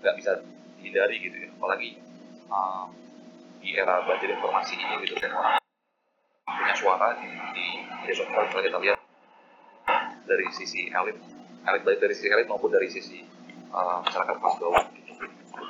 nggak 0.00 0.14
bisa 0.16 0.30
dihindari 0.80 1.16
gitu 1.20 1.36
ya. 1.36 1.48
Apalagi 1.56 2.00
uh, 2.48 2.88
di 3.60 3.76
era 3.76 4.00
banjir 4.08 4.32
informasi 4.32 4.80
ini 4.80 5.04
gitu 5.04 5.14
kan 5.20 5.32
orang 5.36 5.54
punya 6.48 6.74
suara 6.74 7.08
di, 7.20 7.28
di 7.54 7.66
media 7.84 8.14
sosial. 8.16 8.48
Kalau 8.48 8.62
kita 8.64 8.78
lihat 8.80 8.98
dari 10.24 10.46
sisi 10.56 10.88
elit 10.88 11.16
elit 11.68 11.82
baik 11.84 11.98
dari 12.00 12.14
sisi 12.16 12.28
elit 12.32 12.48
maupun 12.48 12.72
dari 12.72 12.88
sisi 12.88 13.20
uh, 13.70 14.00
masyarakat 14.00 14.36
kelas 14.40 14.56
bawah 14.56 14.84
gitu. 14.96 15.12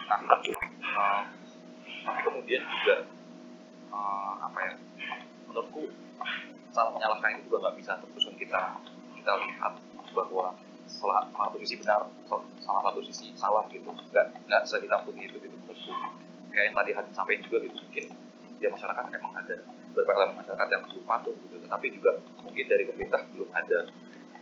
Nah 0.07 0.21
uh, 0.95 1.23
kemudian 2.23 2.63
juga 2.63 2.97
uh, 3.91 4.35
apa 4.47 4.59
ya 4.71 4.73
menurutku 5.51 5.91
salah 6.71 6.95
menyalahkan 6.95 7.35
itu 7.35 7.51
juga 7.51 7.69
nggak 7.69 7.77
bisa 7.83 7.93
terus 7.99 8.27
kita 8.39 8.61
kita 9.19 9.33
lihat 9.43 9.73
bahwa 10.15 10.55
salah, 10.91 11.23
salah 11.31 11.47
satu 11.51 11.59
sisi 11.63 11.77
benar 11.79 12.03
salah 12.59 12.83
satu 12.91 13.01
sisi 13.07 13.27
salah 13.39 13.65
gitu. 13.71 13.87
Nggak 13.91 14.27
nggak 14.51 14.63
sehitam 14.67 15.01
putih 15.07 15.31
itu 15.31 15.37
gitu. 15.39 15.55
Menurutku 15.55 15.95
kayak 16.51 16.65
yang 16.71 16.77
tadi 16.77 16.91
Hadin 16.95 17.13
sampaikan 17.15 17.43
juga 17.47 17.57
gitu 17.63 17.77
mungkin 17.79 18.05
ya 18.61 18.69
masyarakat 18.69 19.05
emang 19.17 19.33
ada 19.39 19.57
beberapa 19.91 20.11
elemen 20.19 20.37
masyarakat 20.43 20.67
yang 20.69 20.83
belum 20.91 21.05
patuh 21.07 21.35
gitu. 21.47 21.57
Tapi 21.71 21.87
juga 21.95 22.11
mungkin 22.43 22.65
dari 22.67 22.85
pemerintah 22.91 23.21
belum 23.31 23.51
ada 23.55 23.79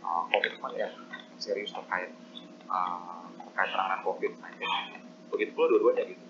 uh, 0.01 0.23
komitmen 0.33 0.73
yang 0.75 0.93
serius 1.37 1.71
terkait 1.71 2.11
uh, 2.67 3.23
terkait 3.37 3.69
penanganan 3.71 4.01
COVID-19 4.03 4.59
begitu 5.29 5.51
pula 5.53 5.65
dua-duanya 5.69 6.03
gitu. 6.09 6.25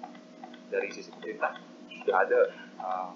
Dari 0.70 0.88
sisi 0.94 1.10
pemerintah 1.16 1.58
sudah 1.90 2.16
ada 2.28 2.40
uh, 2.84 3.12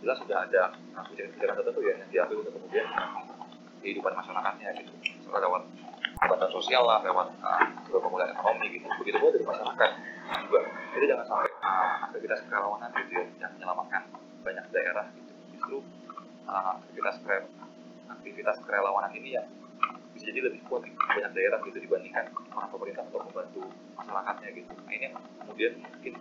jelas 0.00 0.16
sudah 0.24 0.48
ada 0.48 0.62
kebijakan-kebijakan 0.96 1.54
tertentu 1.60 1.80
ya 1.84 1.94
yang 2.00 2.10
diambil 2.10 2.36
untuk 2.40 2.54
kemudian 2.56 2.86
kehidupan 3.84 4.12
masyarakatnya 4.16 4.68
gitu. 4.80 4.92
Lewat 5.30 5.62
bantuan 6.20 6.52
sosial 6.52 6.84
lah 6.84 7.00
lewat 7.00 7.32
uh, 7.40 7.64
pemulihan 7.88 8.36
ekonomi 8.36 8.66
gitu. 8.76 8.86
Begitu 9.00 9.16
pula 9.16 9.30
dari 9.32 9.46
masyarakat 9.46 9.90
juga. 10.44 10.60
Jadi 10.92 11.04
jangan 11.08 11.24
sampai 11.24 11.50
uh, 11.64 11.94
aktivitas 12.10 12.38
kerelawanan 12.44 12.90
gitu 13.00 13.12
ya 13.16 13.24
yang 13.40 13.50
menyelamatkan 13.56 14.02
banyak 14.44 14.64
daerah 14.68 15.06
gitu. 15.16 15.32
Justru 15.56 15.76
uh, 16.44 16.76
aktivitas 16.76 17.16
aktivitas 18.10 18.56
kerelawanan 18.66 19.12
ini 19.16 19.40
yang 19.40 19.46
bisa 20.12 20.28
jadi 20.28 20.52
lebih 20.52 20.60
kuat 20.68 20.84
di 20.84 20.92
banyak 20.92 21.32
daerah 21.32 21.58
gitu 21.64 21.78
dibandingkan 21.80 22.28
orang 22.52 22.68
pemerintah 22.68 23.02
untuk 23.08 23.24
membantu 23.32 23.62
masyarakatnya 23.96 24.48
gitu. 24.52 24.72
Nah 24.84 24.92
ini 24.92 25.04
yang 25.08 25.16
kemudian 25.40 25.72
mungkin 25.80 26.14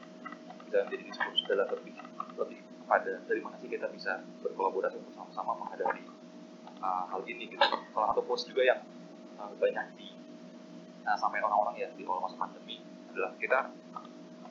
bisa 0.64 0.78
menjadi 0.88 1.04
diskursus 1.12 1.44
adalah 1.52 1.68
lebih 1.76 1.94
lebih 2.40 2.60
pada 2.88 3.20
dari 3.28 3.42
mana 3.44 3.60
sih 3.60 3.68
kita 3.68 3.92
bisa 3.92 4.24
berkolaborasi 4.40 4.96
untuk 5.04 5.12
sama-sama 5.12 5.60
menghadapi 5.60 6.08
uh, 6.80 7.04
hal 7.12 7.22
ini 7.28 7.52
gitu. 7.52 7.60
Salah 7.92 8.16
satu 8.16 8.24
post 8.24 8.48
juga 8.48 8.64
yang 8.64 8.80
uh, 9.40 9.52
banyak 9.56 9.86
di 9.96 10.08
nah, 11.08 11.16
sampai 11.16 11.40
orang-orang 11.40 11.76
ya 11.80 11.88
di 11.96 12.04
awal 12.04 12.28
masa 12.28 12.36
pandemi 12.36 12.84
adalah 13.10 13.32
kita 13.40 13.60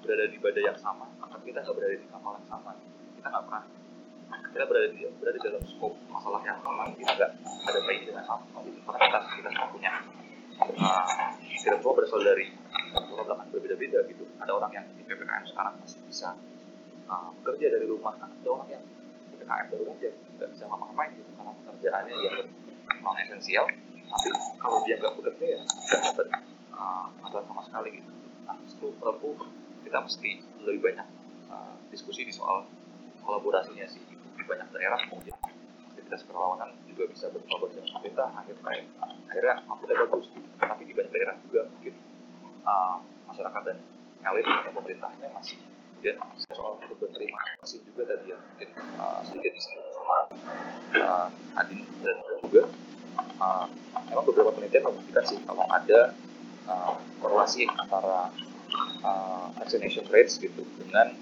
berada 0.01 0.25
di 0.27 0.39
badai 0.41 0.65
yang 0.65 0.79
sama 0.81 1.07
tapi 1.29 1.45
kita 1.53 1.61
nggak 1.61 1.77
berada 1.77 1.95
di 1.95 2.09
kapal 2.09 2.33
yang 2.35 2.49
sama. 2.49 2.71
Kita 3.15 3.27
nggak 3.29 3.45
pernah 3.45 3.63
kita 4.49 4.65
berada 4.65 4.89
di 4.91 5.01
berada 5.21 5.39
dalam 5.39 5.63
skop 5.63 5.93
masalah 6.09 6.41
yang 6.43 6.59
sama. 6.65 6.83
Kita 6.97 7.13
nggak 7.15 7.31
ada 7.69 7.81
baik 7.85 8.01
dengan 8.09 8.25
sama. 8.25 8.59
Gitu 8.65 8.81
karena 8.83 8.99
kita 9.05 9.19
kita 9.39 9.49
semua 9.53 9.69
punya 9.69 9.93
uh, 10.65 11.31
kita 11.37 11.75
semua 11.79 11.95
berasal 11.95 12.21
dari 12.25 12.47
latar 12.91 13.23
belakang 13.29 13.49
berbeda-beda 13.53 13.99
gitu. 14.09 14.25
Ada 14.41 14.53
orang 14.57 14.73
yang 14.73 14.85
di 14.97 15.03
ppkm 15.05 15.45
sekarang 15.45 15.75
masih 15.85 16.01
bisa 16.09 16.29
uh, 17.07 17.29
bekerja 17.43 17.67
dari 17.77 17.87
rumah. 17.87 18.17
Ada 18.17 18.49
orang 18.49 18.69
yang 18.73 18.83
ppkm 19.37 19.67
baru 19.69 19.85
aja 19.93 20.11
nggak 20.39 20.49
bisa 20.55 20.63
ngapa-ngapain 20.71 21.11
gitu 21.19 21.31
karena 21.35 21.53
pekerjaannya 21.67 22.15
yang 22.15 22.37
non 23.03 23.17
esensial 23.21 23.67
kalau 24.59 24.79
dia 24.85 24.97
nggak 24.99 25.15
bekerja 25.21 25.45
ya 25.45 25.61
nggak 25.65 26.01
dapat. 26.13 26.27
Uh, 26.79 27.07
sama 27.29 27.63
sekali 27.67 28.01
gitu. 28.01 28.11
Nah 28.49 28.57
justru 28.65 28.87
perlu 28.97 29.37
kita 29.85 29.99
mesti 30.01 30.31
lebih 30.65 30.81
banyak 30.91 31.09
uh, 31.53 31.77
diskusi 31.93 32.25
di 32.25 32.33
soal 32.33 32.65
kolaborasinya 33.23 33.85
sih. 33.87 34.01
Di 34.09 34.45
banyak 34.45 34.69
daerah 34.73 35.01
mungkin. 35.13 35.35
Aktivitas 35.93 36.25
perlawanan 36.25 36.73
juga 36.89 37.05
bisa 37.13 37.27
berkolaborasi 37.31 37.79
dengan 37.79 37.93
pemerintah 38.01 38.29
akhirnya 38.33 38.75
akhirnya 39.29 39.55
udah 39.71 39.97
bagus 40.09 40.27
gitu. 40.33 40.49
tapi 40.59 40.83
di 40.89 40.93
banyak 40.97 41.13
daerah 41.13 41.35
juga 41.47 41.61
mungkin 41.69 41.95
uh, 42.65 42.97
masyarakat 43.29 43.63
dan 43.69 43.79
elit 44.25 44.47
atau 44.49 44.73
pemerintahnya 44.75 45.29
masih 45.37 45.59
kemudian 45.99 46.17
soal 46.55 46.79
untuk 46.79 46.99
kasih 47.63 47.83
juga 47.85 48.03
tadi 48.15 48.33
ya 48.33 48.39
mungkin 48.39 48.69
uh, 48.97 49.21
sedikit 49.27 49.53
disinggung 49.59 49.91
sama 49.93 50.19
uh, 50.95 51.61
Adin 51.61 51.83
dan 52.01 52.17
juga 52.41 52.63
uh, 53.39 53.67
memang 54.09 54.25
beberapa 54.25 54.51
penelitian 54.55 54.89
membuktikan 54.89 55.25
sih 55.27 55.39
kalau 55.45 55.65
ada 55.71 56.15
uh, 56.69 56.93
korelasi 57.21 57.67
antara 57.69 58.31
uh, 59.03 59.47
vaccination 59.59 60.07
rates 60.11 60.39
gitu 60.39 60.65
dengan 60.81 61.15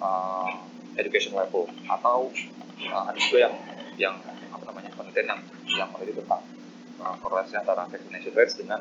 uh, 0.00 0.50
education 0.96 1.34
level 1.34 1.66
atau 1.90 2.30
uh, 2.92 3.04
ada 3.10 3.18
juga 3.18 3.38
yang 3.50 3.54
yang 3.94 4.14
apa 4.50 4.64
namanya 4.70 4.90
penelitian 4.94 5.26
yang 5.30 5.40
yang 5.74 5.88
meneliti 5.90 6.22
tentang 6.22 6.42
uh, 7.02 7.14
korelasi 7.22 7.54
antara 7.58 7.86
vaccination 7.90 8.32
rates 8.34 8.54
dengan 8.58 8.80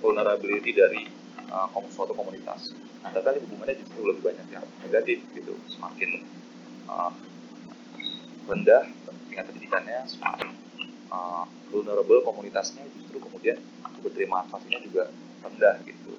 vulnerability 0.00 0.70
dari 0.72 1.02
uh, 1.52 1.68
suatu 1.92 2.12
komunitas. 2.16 2.72
Nah, 3.00 3.08
ternyata 3.16 3.40
hubungannya 3.40 3.80
justru 3.80 4.00
lebih 4.04 4.22
banyak 4.28 4.46
yang 4.52 4.64
negatif 4.84 5.24
gitu, 5.32 5.56
semakin 5.72 6.20
uh, 6.84 7.12
rendah 8.44 8.84
tingkat 9.30 9.44
pendidikannya, 9.48 10.04
semakin 10.04 10.59
uh, 11.10 11.44
vulnerable 11.68 12.22
komunitasnya 12.24 12.86
justru 12.98 13.18
kemudian 13.20 13.58
berterima 14.00 14.46
kasihnya 14.48 14.80
juga 14.80 15.02
rendah 15.44 15.76
gitu. 15.84 16.12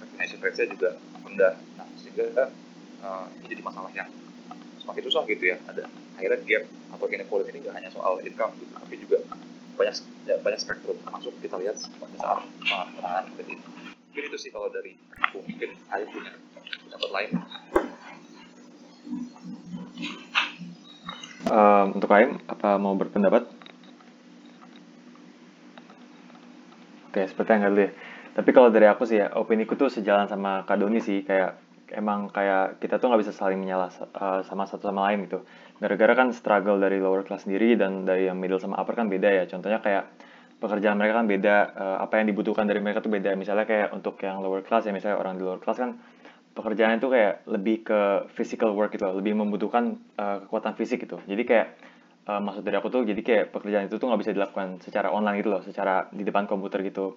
Vaccination 0.00 0.38
rate-nya 0.42 0.66
juga 0.74 0.88
rendah. 1.22 1.54
Nah 1.78 1.86
sehingga 2.00 2.50
uh, 3.04 3.26
ini 3.40 3.46
jadi 3.54 3.62
masalah 3.62 3.90
yang 3.94 4.10
semakin 4.82 5.02
susah 5.06 5.22
gitu 5.30 5.44
ya. 5.54 5.56
Ada 5.70 5.86
akhirnya 6.18 6.40
gap 6.46 6.64
atau 6.94 7.06
inequality 7.10 7.50
ini 7.54 7.58
nggak 7.66 7.74
hanya 7.74 7.90
soal 7.90 8.22
income 8.22 8.54
gitu 8.58 8.72
tapi 8.74 8.94
juga 8.98 9.18
banyak 9.74 9.94
ya, 10.26 10.36
banyak 10.42 10.60
spektrum. 10.60 10.98
Termasuk 11.02 11.32
kita 11.42 11.56
lihat 11.62 11.76
pada 12.00 12.16
saat 12.18 12.40
penanganan 12.94 13.24
COVID 13.34 13.46
ini 13.50 13.62
mungkin 14.14 14.30
itu 14.30 14.38
sih 14.38 14.50
kalau 14.54 14.70
dari 14.70 14.94
aku. 15.18 15.42
Mungkin 15.42 15.70
Ayu 15.90 16.06
punya 16.10 16.32
pendapat 16.86 17.10
lain. 17.10 17.30
Um, 21.44 21.86
untuk 22.00 22.10
Aim 22.14 22.40
apa 22.48 22.80
mau 22.80 22.96
berpendapat 22.96 23.44
Oke, 27.14 27.30
seperti 27.30 27.54
yang 27.54 27.70
dulu 27.70 27.86
ya. 27.86 27.94
Tapi 28.34 28.50
kalau 28.50 28.74
dari 28.74 28.90
aku 28.90 29.06
sih 29.06 29.22
ya, 29.22 29.30
opini 29.38 29.62
ku 29.70 29.78
tuh 29.78 29.86
sejalan 29.86 30.26
sama 30.26 30.66
Kak 30.66 30.82
Doni 30.82 30.98
sih, 30.98 31.22
kayak 31.22 31.54
emang 31.94 32.26
kayak 32.26 32.82
kita 32.82 32.98
tuh 32.98 33.06
nggak 33.06 33.22
bisa 33.22 33.30
saling 33.30 33.62
menyalah 33.62 33.86
uh, 34.18 34.42
sama 34.42 34.66
satu 34.66 34.90
sama 34.90 35.06
lain 35.06 35.30
gitu. 35.30 35.46
Gara-gara 35.78 36.18
kan 36.18 36.34
struggle 36.34 36.82
dari 36.82 36.98
lower 36.98 37.22
class 37.22 37.46
sendiri 37.46 37.78
dan 37.78 38.02
dari 38.02 38.26
yang 38.26 38.34
middle 38.34 38.58
sama 38.58 38.82
upper 38.82 38.98
kan 38.98 39.06
beda 39.06 39.30
ya. 39.30 39.46
Contohnya 39.46 39.78
kayak 39.78 40.10
pekerjaan 40.58 40.98
mereka 40.98 41.22
kan 41.22 41.30
beda, 41.30 41.56
uh, 41.78 41.96
apa 42.02 42.18
yang 42.18 42.34
dibutuhkan 42.34 42.66
dari 42.66 42.82
mereka 42.82 42.98
tuh 42.98 43.14
beda. 43.14 43.30
Misalnya 43.38 43.62
kayak 43.62 43.94
untuk 43.94 44.18
yang 44.18 44.42
lower 44.42 44.66
class 44.66 44.82
ya, 44.82 44.90
misalnya 44.90 45.22
orang 45.22 45.38
di 45.38 45.46
lower 45.46 45.62
class 45.62 45.78
kan 45.78 45.94
pekerjaannya 46.58 46.98
tuh 46.98 47.14
kayak 47.14 47.46
lebih 47.46 47.86
ke 47.86 48.26
physical 48.34 48.74
work 48.74 48.90
gitu, 48.90 49.06
lebih 49.14 49.38
membutuhkan 49.38 50.02
uh, 50.18 50.42
kekuatan 50.50 50.74
fisik 50.74 51.06
gitu. 51.06 51.22
Jadi 51.30 51.46
kayak 51.46 51.78
uh, 52.28 52.40
maksud 52.40 52.62
dari 52.64 52.76
aku 52.76 52.88
tuh 52.88 53.04
jadi 53.04 53.20
kayak 53.20 53.44
pekerjaan 53.52 53.86
itu 53.88 53.96
tuh 54.00 54.06
nggak 54.08 54.20
bisa 54.20 54.32
dilakukan 54.32 54.80
secara 54.80 55.12
online 55.12 55.40
gitu 55.44 55.50
loh, 55.52 55.62
secara 55.64 56.08
di 56.10 56.24
depan 56.24 56.48
komputer 56.48 56.80
gitu. 56.84 57.16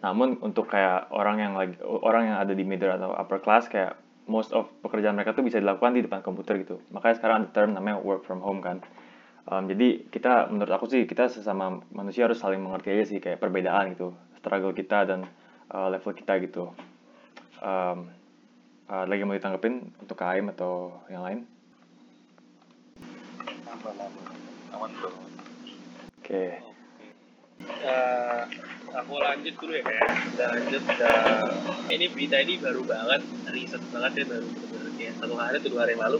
Namun 0.00 0.40
untuk 0.40 0.72
kayak 0.72 1.12
orang 1.12 1.36
yang 1.40 1.52
lagi 1.56 1.76
orang 1.84 2.32
yang 2.32 2.38
ada 2.40 2.56
di 2.56 2.64
middle 2.64 2.92
atau 2.92 3.12
upper 3.12 3.40
class 3.44 3.68
kayak 3.68 4.00
most 4.24 4.54
of 4.56 4.70
pekerjaan 4.80 5.18
mereka 5.18 5.36
tuh 5.36 5.44
bisa 5.44 5.60
dilakukan 5.60 5.92
di 5.92 6.02
depan 6.06 6.24
komputer 6.24 6.56
gitu. 6.62 6.80
Makanya 6.94 7.14
sekarang 7.20 7.36
ada 7.44 7.48
term 7.52 7.70
namanya 7.76 8.00
work 8.00 8.24
from 8.24 8.40
home 8.40 8.64
kan. 8.64 8.80
Um, 9.50 9.66
jadi 9.66 10.06
kita 10.08 10.52
menurut 10.52 10.70
aku 10.70 10.86
sih 10.86 11.04
kita 11.08 11.26
sesama 11.26 11.82
manusia 11.90 12.28
harus 12.28 12.38
saling 12.38 12.62
mengerti 12.62 12.94
aja 12.94 13.04
sih 13.08 13.18
kayak 13.18 13.42
perbedaan 13.42 13.96
gitu, 13.96 14.14
struggle 14.38 14.70
kita 14.70 15.08
dan 15.08 15.26
uh, 15.72 15.88
level 15.90 16.12
kita 16.14 16.38
gitu. 16.44 16.70
Um, 17.60 18.14
uh, 18.88 19.04
lagi 19.10 19.26
mau 19.26 19.34
ditanggepin 19.36 19.90
untuk 20.00 20.16
KM 20.16 20.54
atau 20.54 21.02
yang 21.10 21.24
lain? 21.26 21.59
Aman 23.80 23.96
aman 23.96 24.24
aman 24.76 24.90
bro 25.00 25.10
Oke. 26.20 26.36
Okay. 26.36 26.50
Eh, 27.60 28.42
aku 28.94 29.12
lanjut 29.18 29.54
dulu 29.58 29.72
ya 29.74 29.82
kayak 29.82 30.08
udah 30.36 30.46
lanjut 30.54 30.82
udah 30.86 31.18
ini 31.90 32.06
berita 32.06 32.36
ini 32.38 32.54
baru 32.62 32.86
banget 32.86 33.20
riset 33.50 33.82
banget 33.90 34.22
ya 34.22 34.24
baru 34.38 34.46
benar-benar 34.46 34.92
kayak 34.94 35.14
satu 35.18 35.34
hari 35.34 35.56
atau 35.58 35.70
dua 35.74 35.82
hari 35.84 35.96
lalu 35.98 36.18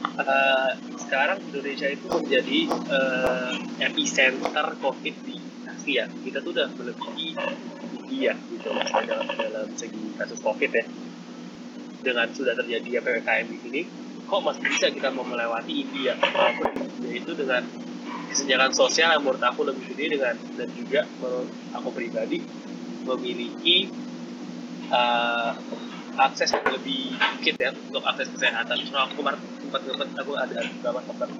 Eh, 0.00 0.70
sekarang 0.96 1.38
Indonesia 1.48 1.88
itu 1.88 2.08
menjadi 2.08 2.58
eh, 2.72 3.52
epicenter 3.84 4.66
COVID 4.80 5.14
di 5.24 5.36
Asia 5.68 6.04
kita 6.08 6.40
tuh 6.40 6.52
udah 6.56 6.68
melebihi 6.76 7.36
India 8.04 8.32
gitu 8.36 8.68
maksudnya 8.72 9.16
dalam, 9.16 9.28
dalam 9.32 9.68
segi 9.76 10.16
kasus 10.16 10.40
COVID 10.40 10.70
ya 10.72 10.84
dengan 12.00 12.32
sudah 12.32 12.56
terjadi 12.56 13.00
ppkm 13.04 13.46
di 13.48 13.58
sini 13.60 13.82
kok 14.30 14.40
masih 14.46 14.62
bisa 14.62 14.86
kita 14.94 15.10
mau 15.10 15.26
melewati 15.26 15.82
India 15.82 16.14
India 16.14 17.12
itu 17.18 17.34
dengan 17.34 17.66
kesenjangan 18.30 18.70
sosial 18.70 19.10
yang 19.10 19.26
menurut 19.26 19.42
aku 19.42 19.66
lebih 19.66 19.90
gede 19.90 20.14
dengan 20.14 20.38
dan 20.54 20.68
juga 20.70 21.02
menurut 21.18 21.50
aku 21.74 21.88
pribadi 21.90 22.38
memiliki 23.02 23.90
uh, 24.94 25.50
akses 26.14 26.54
yang 26.54 26.62
lebih 26.70 27.18
dikit 27.18 27.56
ya 27.58 27.70
untuk 27.74 28.06
akses 28.06 28.30
kesehatan. 28.30 28.76
Soalnya 28.86 29.10
aku 29.10 29.14
kemarin 29.18 29.40
sempat 29.58 29.80
sempat 29.82 30.08
aku 30.22 30.32
ada 30.38 30.58
beberapa 30.62 31.00
teman 31.10 31.30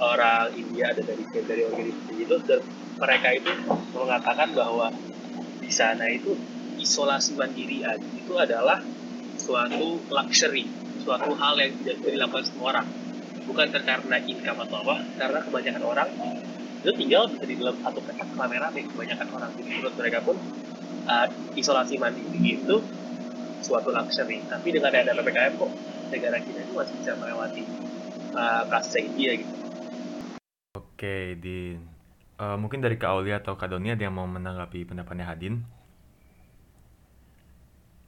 orang 0.00 0.48
India 0.54 0.84
ada 0.94 1.02
dari 1.02 1.24
dari 1.28 1.62
organisasi 1.66 2.14
itu 2.24 2.36
dan 2.46 2.60
mereka 2.96 3.28
itu 3.34 3.52
mengatakan 3.92 4.48
bahwa 4.54 4.94
di 5.60 5.70
sana 5.72 6.06
itu 6.08 6.38
isolasi 6.80 7.36
mandiri 7.36 7.84
itu 8.16 8.32
adalah 8.38 8.80
suatu 9.36 10.00
luxury, 10.08 10.68
suatu 11.02 11.32
hal 11.36 11.54
yang 11.58 11.72
tidak 11.82 11.94
bisa 12.00 12.10
dilakukan 12.14 12.44
semua 12.46 12.66
orang 12.76 12.86
bukan 13.48 13.66
karena 13.72 14.16
income 14.22 14.60
atau 14.62 14.76
apa 14.84 14.94
karena 15.18 15.38
kebanyakan 15.42 15.82
orang 15.82 16.08
itu 16.80 16.92
tinggal 16.96 17.22
bisa 17.28 17.44
di 17.44 17.54
dalam 17.60 17.76
satu 17.82 18.00
kamar 18.04 18.36
rame-rame 18.46 18.80
kebanyakan 18.88 19.28
orang 19.36 19.50
jadi 19.58 19.68
menurut 19.74 19.94
mereka 20.00 20.18
pun 20.24 20.36
uh, 21.08 21.26
isolasi 21.58 22.00
mandiri 22.00 22.56
itu 22.56 22.76
suatu 23.60 23.92
luxury 23.92 24.40
tapi 24.48 24.68
dengan 24.72 24.92
ada 24.94 25.12
ppkm 25.12 25.52
kok 25.60 25.72
negara 26.10 26.36
kita 26.40 26.58
itu 26.64 26.72
masih 26.72 26.94
bisa 27.00 27.12
melewati 27.20 27.62
uh, 28.32 28.62
kasusnya 28.68 29.02
India 29.08 29.32
gitu 29.36 29.54
Oke, 30.70 31.32
Din. 31.40 31.80
Eh, 32.40 32.56
mungkin 32.56 32.80
dari 32.80 32.96
Kak 32.96 33.08
Aulia 33.08 33.36
atau 33.40 33.56
Kak 33.56 33.68
Doni 33.68 33.92
ada 33.92 34.00
yang 34.00 34.16
mau 34.16 34.24
menanggapi 34.24 34.88
pendapatnya 34.88 35.28
Hadin? 35.28 35.60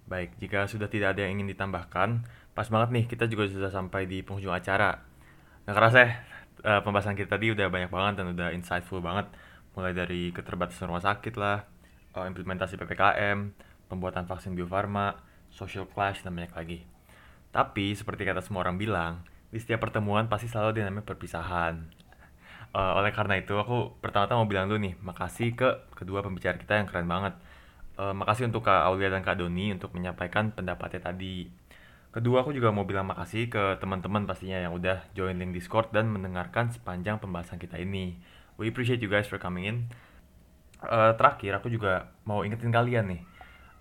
Baik, 0.07 0.35
jika 0.43 0.67
sudah 0.67 0.91
tidak 0.91 1.15
ada 1.15 1.25
yang 1.25 1.39
ingin 1.39 1.55
ditambahkan, 1.55 2.27
pas 2.53 2.67
banget 2.67 2.89
nih 2.91 3.05
kita 3.07 3.31
juga 3.31 3.47
sudah 3.47 3.71
sampai 3.71 4.11
di 4.11 4.21
penghujung 4.27 4.53
acara. 4.53 4.99
Nggak 5.65 5.77
kerasa 5.79 5.99
ya, 6.03 6.11
eh, 6.67 6.81
pembahasan 6.83 7.15
kita 7.15 7.39
tadi 7.39 7.55
udah 7.55 7.71
banyak 7.71 7.91
banget 7.91 8.15
dan 8.19 8.27
udah 8.35 8.49
insightful 8.51 8.99
banget. 8.99 9.31
Mulai 9.79 9.95
dari 9.97 10.35
keterbatasan 10.35 10.91
rumah 10.91 11.01
sakit 11.01 11.35
lah, 11.39 11.65
eh, 12.19 12.27
implementasi 12.27 12.77
PPKM, 12.77 13.55
pembuatan 13.87 14.27
vaksin 14.27 14.59
Bio 14.59 14.67
Farma, 14.67 15.15
social 15.55 15.87
clash, 15.87 16.27
dan 16.27 16.35
banyak 16.35 16.53
lagi. 16.53 16.79
Tapi, 17.55 17.95
seperti 17.95 18.25
kata 18.27 18.41
semua 18.43 18.65
orang 18.67 18.77
bilang, 18.81 19.23
di 19.53 19.61
setiap 19.61 19.85
pertemuan 19.85 20.27
pasti 20.27 20.49
selalu 20.49 20.81
ada 20.81 20.89
namanya 20.89 21.07
perpisahan. 21.07 21.75
Eh, 22.73 22.93
oleh 22.99 23.13
karena 23.13 23.37
itu, 23.37 23.55
aku 23.57 24.01
pertama-tama 24.01 24.45
mau 24.45 24.49
bilang 24.51 24.67
dulu 24.69 24.81
nih, 24.81 24.95
makasih 25.05 25.53
ke 25.53 25.69
kedua 25.93 26.25
pembicara 26.25 26.57
kita 26.57 26.81
yang 26.81 26.89
keren 26.89 27.05
banget. 27.09 27.37
Eh, 27.93 28.14
makasih 28.16 28.49
untuk 28.49 28.64
Kak 28.64 28.88
Aulia 28.88 29.12
dan 29.12 29.20
Kak 29.20 29.36
Doni 29.36 29.68
untuk 29.68 29.93
menyampaikan 29.93 30.49
pendapatnya 30.57 31.12
tadi. 31.12 31.45
Kedua, 32.12 32.40
aku 32.45 32.57
juga 32.57 32.72
mau 32.72 32.88
bilang 32.88 33.09
makasih 33.09 33.53
ke 33.53 33.76
teman-teman 33.80 34.24
pastinya 34.24 34.61
yang 34.61 34.72
udah 34.76 35.05
join 35.12 35.36
link 35.36 35.53
Discord 35.53 35.93
dan 35.93 36.09
mendengarkan 36.09 36.72
sepanjang 36.72 37.20
pembahasan 37.20 37.61
kita 37.61 37.76
ini. 37.76 38.16
We 38.57 38.72
appreciate 38.72 39.01
you 39.05 39.12
guys 39.12 39.28
for 39.28 39.36
coming 39.36 39.64
in. 39.68 39.76
Eh, 40.84 41.12
terakhir, 41.20 41.61
aku 41.61 41.68
juga 41.68 42.12
mau 42.24 42.45
ingetin 42.45 42.72
kalian 42.72 43.12
nih. 43.12 43.22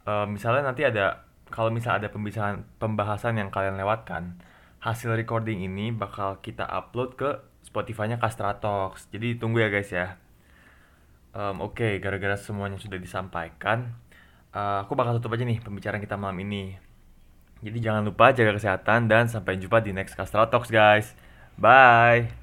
Eh, 0.08 0.26
misalnya 0.28 0.72
nanti 0.72 0.84
ada, 0.84 1.24
kalau 1.48 1.72
misalnya 1.72 2.08
ada 2.08 2.10
pembicaraan, 2.12 2.68
pembahasan 2.84 3.40
yang 3.40 3.48
kalian 3.48 3.80
lewatkan, 3.80 4.44
hasil 4.84 5.16
recording 5.16 5.64
ini 5.64 5.96
bakal 5.96 6.40
kita 6.44 6.68
upload 6.68 7.16
ke 7.16 7.30
Spotify-nya 7.64 8.20
Kastra 8.20 8.60
Talks. 8.60 9.08
Jadi 9.08 9.40
tunggu 9.40 9.64
ya 9.64 9.72
guys 9.72 9.92
ya. 9.92 10.20
Um, 11.32 11.64
Oke, 11.64 12.00
gara-gara 12.04 12.36
semuanya 12.36 12.76
sudah 12.76 13.00
disampaikan, 13.00 13.96
uh, 14.52 14.84
aku 14.84 15.00
bakal 15.00 15.16
tutup 15.20 15.32
aja 15.36 15.48
nih 15.48 15.64
pembicaraan 15.64 16.04
kita 16.04 16.20
malam 16.20 16.36
ini. 16.44 16.76
Jadi 17.62 17.78
jangan 17.78 18.04
lupa 18.04 18.34
jaga 18.34 18.58
kesehatan 18.58 19.06
dan 19.08 19.30
sampai 19.30 19.56
jumpa 19.62 19.80
di 19.86 19.94
next 19.94 20.18
Kastra 20.18 20.50
Talks 20.50 20.74
guys. 20.74 21.14
Bye. 21.56 22.41